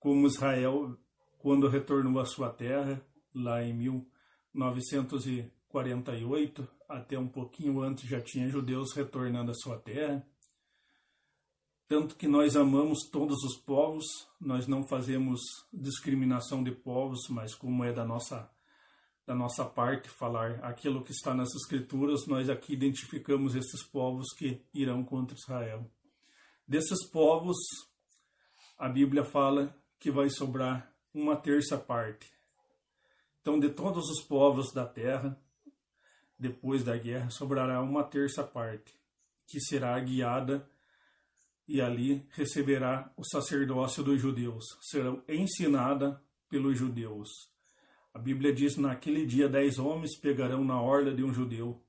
como 0.01 0.27
Israel, 0.27 0.99
quando 1.39 1.69
retornou 1.69 2.19
à 2.19 2.27
sua 2.27 2.51
terra, 2.51 3.01
lá 3.33 3.63
em 3.63 3.73
1948, 3.73 6.69
até 6.89 7.17
um 7.17 7.29
pouquinho 7.29 7.81
antes 7.81 8.09
já 8.09 8.21
tinha 8.21 8.49
judeus 8.49 8.93
retornando 8.93 9.53
à 9.53 9.55
sua 9.55 9.79
terra. 9.79 10.27
Tanto 11.89 12.17
que 12.17 12.27
nós 12.27 12.57
amamos 12.57 13.09
todos 13.13 13.45
os 13.45 13.57
povos, 13.57 14.05
nós 14.41 14.67
não 14.67 14.87
fazemos 14.89 15.41
discriminação 15.73 16.65
de 16.65 16.73
povos, 16.73 17.29
mas 17.29 17.55
como 17.55 17.85
é 17.85 17.93
da 17.93 18.05
nossa 18.05 18.51
da 19.25 19.35
nossa 19.35 19.65
parte 19.65 20.09
falar 20.09 20.61
aquilo 20.65 21.03
que 21.03 21.11
está 21.11 21.35
nas 21.35 21.53
escrituras, 21.53 22.29
nós 22.29 22.49
aqui 22.49 22.75
identificamos 22.75 23.57
esses 23.57 23.83
povos 23.83 24.33
que 24.39 24.63
irão 24.73 25.05
contra 25.05 25.37
Israel. 25.37 25.91
Desses 26.67 27.05
povos, 27.11 27.57
a 28.79 28.89
Bíblia 28.89 29.25
fala 29.25 29.77
que 29.99 30.13
vai 30.13 30.31
sobrar 30.31 30.93
uma 31.13 31.35
terça 31.35 31.77
parte. 31.77 32.31
Então, 33.41 33.59
de 33.59 33.69
todos 33.69 34.09
os 34.09 34.23
povos 34.23 34.73
da 34.73 34.87
terra, 34.87 35.37
depois 36.39 36.85
da 36.85 36.97
guerra, 36.97 37.29
sobrará 37.31 37.83
uma 37.83 38.05
terça 38.05 38.45
parte, 38.45 38.95
que 39.49 39.59
será 39.61 39.99
guiada 39.99 40.69
e 41.69 41.81
ali 41.81 42.27
receberá 42.31 43.13
o 43.17 43.25
sacerdócio 43.25 44.03
dos 44.03 44.21
judeus, 44.21 44.65
serão 44.81 45.23
ensinada 45.29 46.23
pelos 46.49 46.79
judeus. 46.79 47.29
A 48.15 48.19
Bíblia 48.19 48.53
diz: 48.53 48.77
naquele 48.77 49.27
dia 49.27 49.49
dez 49.49 49.79
homens 49.79 50.19
pegarão 50.19 50.65
na 50.65 50.81
orla 50.81 51.15
de 51.15 51.23
um 51.23 51.33
judeu, 51.33 51.83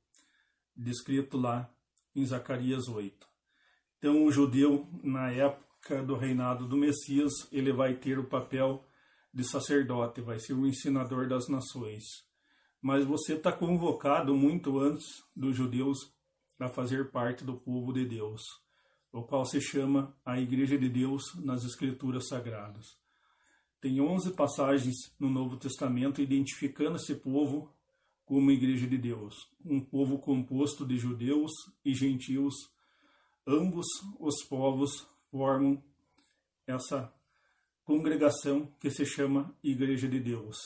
descrito 0.76 1.38
lá 1.38 1.70
em 2.16 2.26
Zacarias 2.26 2.88
8. 2.88 3.28
Então, 3.98 4.26
o 4.26 4.32
judeu, 4.32 4.88
na 5.04 5.32
época 5.32 6.04
do 6.04 6.16
reinado 6.16 6.68
do 6.68 6.78
Messias, 6.78 7.32
ele 7.52 7.72
vai 7.72 7.96
ter 7.96 8.20
o 8.20 8.24
papel 8.24 8.84
de 9.34 9.44
sacerdote, 9.44 10.22
vai 10.22 10.40
ser 10.40 10.54
o 10.54 10.66
ensinador 10.66 11.28
das 11.28 11.48
nações 11.48 12.28
mas 12.82 13.06
você 13.06 13.34
está 13.34 13.52
convocado 13.52 14.36
muito 14.36 14.80
antes 14.80 15.24
dos 15.36 15.56
judeus 15.56 16.14
a 16.60 16.70
fazer 16.70 17.12
parte 17.12 17.44
do 17.44 17.56
povo 17.56 17.92
de 17.92 18.06
Deus, 18.06 18.42
o 19.12 19.24
qual 19.24 19.46
se 19.46 19.60
chama 19.62 20.16
a 20.26 20.40
Igreja 20.40 20.78
de 20.78 20.90
Deus 20.90 21.24
nas 21.44 21.64
Escrituras 21.64 22.28
Sagradas. 22.28 22.86
Tem 23.80 24.02
11 24.02 24.34
passagens 24.34 24.96
no 25.20 25.30
Novo 25.30 25.58
Testamento 25.58 26.22
identificando 26.22 26.98
esse 26.98 27.16
povo 27.16 27.72
como 28.26 28.52
Igreja 28.52 28.88
de 28.88 28.98
Deus, 28.98 29.36
um 29.64 29.80
povo 29.80 30.20
composto 30.20 30.86
de 30.86 30.98
judeus 30.98 31.52
e 31.86 31.94
gentios. 31.94 32.54
Ambos 33.46 33.88
os 34.20 34.44
povos 34.44 35.08
formam 35.32 35.82
essa 36.66 37.14
congregação 37.86 38.70
que 38.80 38.90
se 38.90 39.06
chama 39.06 39.56
Igreja 39.64 40.10
de 40.10 40.20
Deus. 40.20 40.58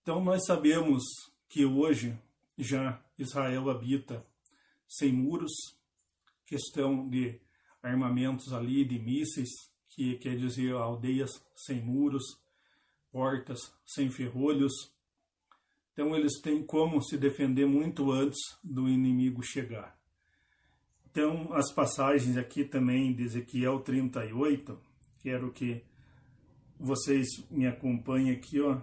Então 0.00 0.24
nós 0.24 0.46
sabemos 0.46 1.02
que 1.48 1.66
hoje 1.66 2.18
já 2.56 3.02
Israel 3.18 3.68
habita 3.68 4.26
sem 4.88 5.12
muros, 5.12 5.52
questão 6.46 7.06
de 7.08 7.38
armamentos 7.88 8.52
ali, 8.52 8.84
de 8.84 8.98
mísseis, 8.98 9.48
que 9.88 10.16
quer 10.16 10.36
dizer 10.36 10.72
aldeias 10.74 11.30
sem 11.54 11.82
muros, 11.82 12.24
portas 13.10 13.72
sem 13.84 14.10
ferrolhos. 14.10 14.72
Então 15.92 16.14
eles 16.14 16.40
têm 16.40 16.62
como 16.62 17.02
se 17.02 17.16
defender 17.16 17.66
muito 17.66 18.12
antes 18.12 18.38
do 18.62 18.88
inimigo 18.88 19.42
chegar. 19.42 19.98
Então 21.10 21.52
as 21.52 21.72
passagens 21.72 22.36
aqui 22.36 22.64
também 22.64 23.12
de 23.12 23.24
Ezequiel 23.24 23.80
38, 23.80 24.80
quero 25.20 25.50
que 25.50 25.82
vocês 26.78 27.26
me 27.50 27.66
acompanhem 27.66 28.30
aqui, 28.30 28.60
ó, 28.60 28.80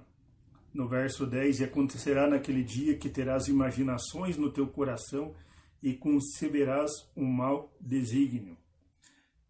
no 0.74 0.90
verso 0.90 1.26
10, 1.26 1.62
e 1.62 1.64
acontecerá 1.64 2.28
naquele 2.28 2.62
dia 2.62 2.98
que 2.98 3.10
terás 3.10 3.48
imaginações 3.48 4.36
no 4.36 4.52
teu 4.52 4.68
coração 4.68 5.34
e 5.82 5.94
conceberás 5.94 6.92
um 7.16 7.26
mau 7.26 7.74
desígnio. 7.80 8.58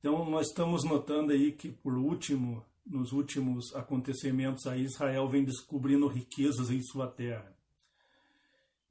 Então, 0.05 0.23
nós 0.29 0.49
estamos 0.49 0.83
notando 0.83 1.31
aí 1.31 1.51
que, 1.51 1.71
por 1.71 1.97
último, 1.97 2.63
nos 2.85 3.11
últimos 3.11 3.73
acontecimentos, 3.73 4.67
aí 4.67 4.83
Israel 4.83 5.27
vem 5.27 5.43
descobrindo 5.43 6.07
riquezas 6.07 6.69
em 6.69 6.79
sua 6.79 7.07
terra. 7.07 7.57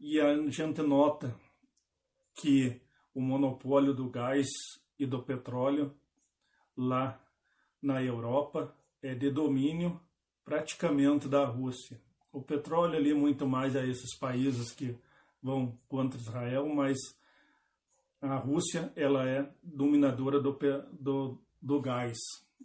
E 0.01 0.21
a 0.21 0.35
gente 0.51 0.83
nota 0.83 1.39
que 2.35 2.81
o 3.15 3.21
monopólio 3.21 3.95
do 3.95 4.11
gás 4.11 4.49
e 4.99 5.07
do 5.07 5.23
petróleo 5.23 5.95
lá 6.77 7.25
na 7.81 8.03
Europa 8.03 8.77
é 9.01 9.15
de 9.15 9.31
domínio 9.31 10.01
praticamente 10.45 11.29
da 11.29 11.45
Rússia 11.45 12.03
o 12.33 12.43
petróleo 12.43 12.97
ali 12.97 13.15
muito 13.15 13.47
mais 13.47 13.77
a 13.77 13.87
esses 13.87 14.19
países 14.19 14.73
que 14.73 14.99
vão 15.41 15.79
contra 15.87 16.21
Israel, 16.21 16.69
mas 16.75 16.99
a 18.25 18.37
Rússia 18.37 18.91
ela 18.97 19.29
é 19.29 19.53
dominadora 19.63 20.41
do, 20.41 20.59
do, 20.99 21.39
do 21.61 21.81
gás, 21.81 22.17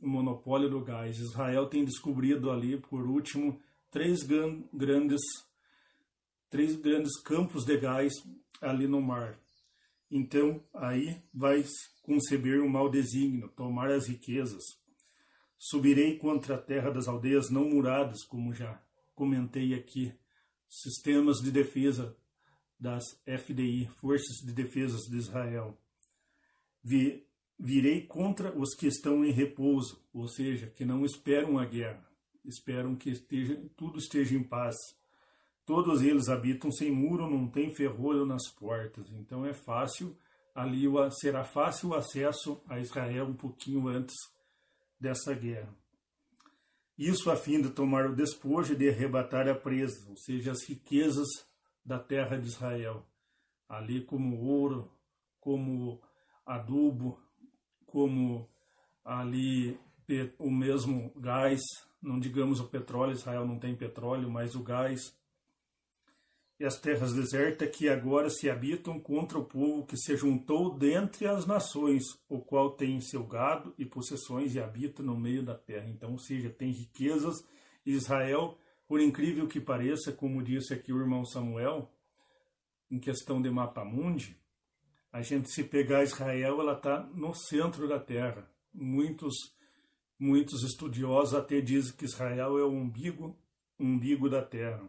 o 0.02 0.08
monopólio 0.08 0.70
do 0.70 0.82
gás. 0.82 1.18
Israel 1.18 1.68
tem 1.68 1.84
descobrido 1.84 2.50
ali, 2.50 2.78
por 2.78 3.06
último, 3.06 3.60
três 3.92 4.20
grandes, 4.24 5.22
três 6.50 6.76
grandes 6.78 7.20
campos 7.22 7.66
de 7.66 7.78
gás 7.78 8.14
ali 8.62 8.88
no 8.88 9.02
mar. 9.02 9.38
Então, 10.10 10.64
aí 10.74 11.22
vai 11.34 11.64
conceber 12.04 12.62
um 12.62 12.70
mau 12.70 12.90
desígnio, 12.90 13.50
tomar 13.50 13.92
as 13.92 14.08
riquezas. 14.08 14.64
Subirei 15.58 16.18
contra 16.18 16.56
a 16.56 16.62
terra 16.62 16.90
das 16.90 17.08
aldeias 17.08 17.52
não 17.52 17.70
muradas, 17.70 18.24
como 18.24 18.54
já 18.54 18.82
comentei 19.14 19.74
aqui, 19.74 20.18
sistemas 20.70 21.40
de 21.42 21.52
defesa 21.52 22.16
das 22.80 23.04
FDI, 23.26 23.90
Forças 24.00 24.38
de 24.44 24.54
Defesa 24.54 24.98
de 25.10 25.18
Israel. 25.18 25.78
Vi, 26.82 27.26
virei 27.60 28.06
contra 28.08 28.58
os 28.58 28.74
que 28.74 28.88
estão 28.88 29.26
em 29.26 29.32
repouso, 29.32 30.02
ou 30.14 30.28
seja, 30.30 30.68
que 30.68 30.86
não 30.86 31.04
esperam 31.04 31.60
a 31.60 31.66
guerra, 31.66 32.08
esperam 32.46 32.96
que 32.96 33.10
esteja, 33.10 33.62
tudo 33.76 33.98
esteja 33.98 34.36
em 34.36 34.44
paz. 34.44 34.76
Todos 35.66 36.02
eles 36.02 36.30
habitam 36.30 36.72
sem 36.72 36.90
muro, 36.90 37.30
não 37.30 37.48
tem 37.48 37.76
ferrolho 37.76 38.26
nas 38.26 38.50
portas, 38.50 39.06
então 39.12 39.46
é 39.46 39.54
fácil, 39.54 40.18
ali 40.56 40.86
será 41.20 41.44
fácil 41.44 41.90
o 41.90 41.96
acesso 41.96 42.62
a 42.68 42.80
Israel 42.80 43.26
um 43.26 43.36
pouquinho 43.36 43.88
antes 43.88 44.16
dessa 45.00 45.34
guerra. 45.34 45.76
Isso 46.98 47.30
a 47.30 47.36
fim 47.36 47.62
de 47.62 47.70
tomar 47.70 48.10
o 48.10 48.16
despojo 48.16 48.74
e 48.74 48.76
de 48.76 48.90
arrebatar 48.90 49.48
a 49.48 49.56
presa, 49.56 50.10
ou 50.10 50.18
seja, 50.18 50.52
as 50.52 50.64
riquezas 50.68 51.28
da 51.84 52.00
terra 52.00 52.38
de 52.38 52.48
Israel, 52.48 53.06
ali 53.68 54.04
como 54.06 54.46
ouro, 54.46 54.92
como 55.40 56.02
adubo, 56.46 57.20
como 57.86 58.50
ali 59.04 59.80
o 60.38 60.50
mesmo 60.50 61.12
gás, 61.16 61.62
não 62.02 62.20
digamos 62.20 62.60
o 62.60 62.68
petróleo, 62.68 63.14
Israel 63.14 63.46
não 63.46 63.60
tem 63.60 63.76
petróleo, 63.76 64.30
mas 64.30 64.56
o 64.56 64.64
gás, 64.64 65.16
e 66.60 66.66
as 66.66 66.78
terras 66.78 67.14
desertas 67.14 67.70
que 67.70 67.88
agora 67.88 68.30
se 68.30 68.50
habitam 68.50 69.00
contra 69.00 69.40
o 69.40 69.46
povo 69.46 69.86
que 69.86 69.96
se 69.96 70.18
juntou 70.18 70.78
dentre 70.78 71.26
as 71.26 71.46
nações, 71.46 72.04
o 72.28 72.42
qual 72.42 72.72
tem 72.72 73.00
seu 73.00 73.26
gado 73.26 73.74
e 73.78 73.86
possessões 73.86 74.54
e 74.54 74.60
habita 74.60 75.02
no 75.02 75.18
meio 75.18 75.42
da 75.42 75.56
terra. 75.56 75.88
Então, 75.88 76.12
ou 76.12 76.20
seja, 76.20 76.50
tem 76.50 76.72
riquezas. 76.72 77.42
Israel, 77.86 78.58
por 78.90 79.00
incrível 79.00 79.48
que 79.48 79.62
pareça, 79.62 80.12
como 80.12 80.44
disse 80.44 80.74
aqui 80.74 80.92
o 80.92 81.00
irmão 81.00 81.24
Samuel, 81.24 81.94
em 82.90 83.00
questão 83.00 83.40
de 83.40 83.48
mapa 83.48 83.86
mundi, 83.86 84.36
A 85.12 85.22
gente 85.22 85.52
se 85.52 85.64
pegar 85.64 86.04
Israel, 86.04 86.60
ela 86.60 86.74
está 86.74 87.04
no 87.14 87.36
centro 87.36 87.88
da 87.88 88.00
Terra. 88.00 88.50
Muitos 88.74 89.36
muitos 90.20 90.64
estudiosos 90.64 91.34
até 91.34 91.62
dizem 91.62 91.96
que 91.96 92.06
Israel 92.06 92.58
é 92.58 92.64
o 92.64 92.72
umbigo, 92.72 93.38
umbigo 93.80 94.28
da 94.28 94.42
Terra. 94.42 94.82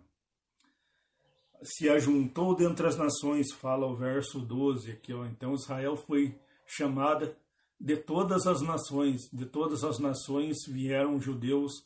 Se 1.63 1.89
ajuntou 1.89 2.57
dentre 2.57 2.87
as 2.87 2.97
nações, 2.97 3.53
fala 3.53 3.87
o 3.87 3.95
verso 3.95 4.41
12 4.41 4.91
aqui, 4.91 5.13
ó. 5.13 5.27
Então 5.27 5.55
Israel 5.55 5.97
foi 5.97 6.39
chamada 6.67 7.37
de 7.79 7.97
todas 7.97 8.47
as 8.47 8.63
nações, 8.63 9.29
de 9.31 9.45
todas 9.47 9.85
as 9.85 9.99
nações 9.99 10.57
vieram 10.67 11.21
judeus 11.21 11.85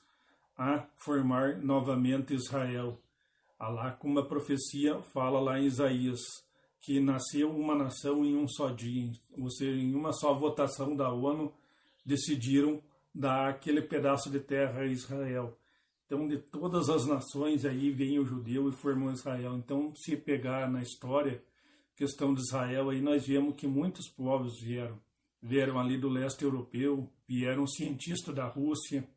a 0.57 0.87
formar 1.05 1.59
novamente 1.59 2.35
Israel. 2.35 3.01
Alá, 3.59 3.93
como 3.93 4.19
a 4.19 4.27
profecia 4.27 5.01
fala 5.13 5.41
lá 5.41 5.59
em 5.59 5.67
Isaías, 5.67 6.21
que 6.81 7.01
nasceu 7.01 7.51
uma 7.51 7.75
nação 7.75 8.25
em 8.25 8.37
um 8.37 8.47
só 8.47 8.69
dia, 8.71 9.13
ou 9.39 9.51
seja, 9.51 9.81
em 9.81 9.95
uma 9.95 10.13
só 10.13 10.35
votação 10.35 10.95
da 10.95 11.13
ONU, 11.13 11.53
decidiram 12.05 12.83
dar 13.15 13.49
aquele 13.49 13.81
pedaço 13.81 14.31
de 14.31 14.41
terra 14.41 14.81
a 14.81 14.87
Israel. 14.87 15.57
Então, 16.07 16.29
de 16.29 16.39
todas 16.39 16.91
as 16.91 17.07
nações 17.07 17.65
aí 17.65 17.91
vem 17.91 18.19
o 18.19 18.27
judeu 18.27 18.69
e 18.69 18.73
formou 18.73 19.11
Israel. 19.11 19.55
Então, 19.57 19.95
se 19.97 20.17
pegar 20.17 20.71
na 20.71 20.83
história, 20.83 21.43
questão 21.97 22.35
de 22.35 22.43
Israel, 22.43 22.91
aí 22.91 23.01
nós 23.01 23.27
vemos 23.27 23.55
que 23.57 23.67
muitos 23.67 24.09
povos 24.11 24.61
vieram. 24.61 25.01
Vieram 25.43 25.79
ali 25.79 25.99
do 25.99 26.09
leste 26.09 26.45
europeu, 26.45 27.11
vieram 27.27 27.67
cientistas 27.67 28.35
da 28.35 28.47
Rússia, 28.47 29.09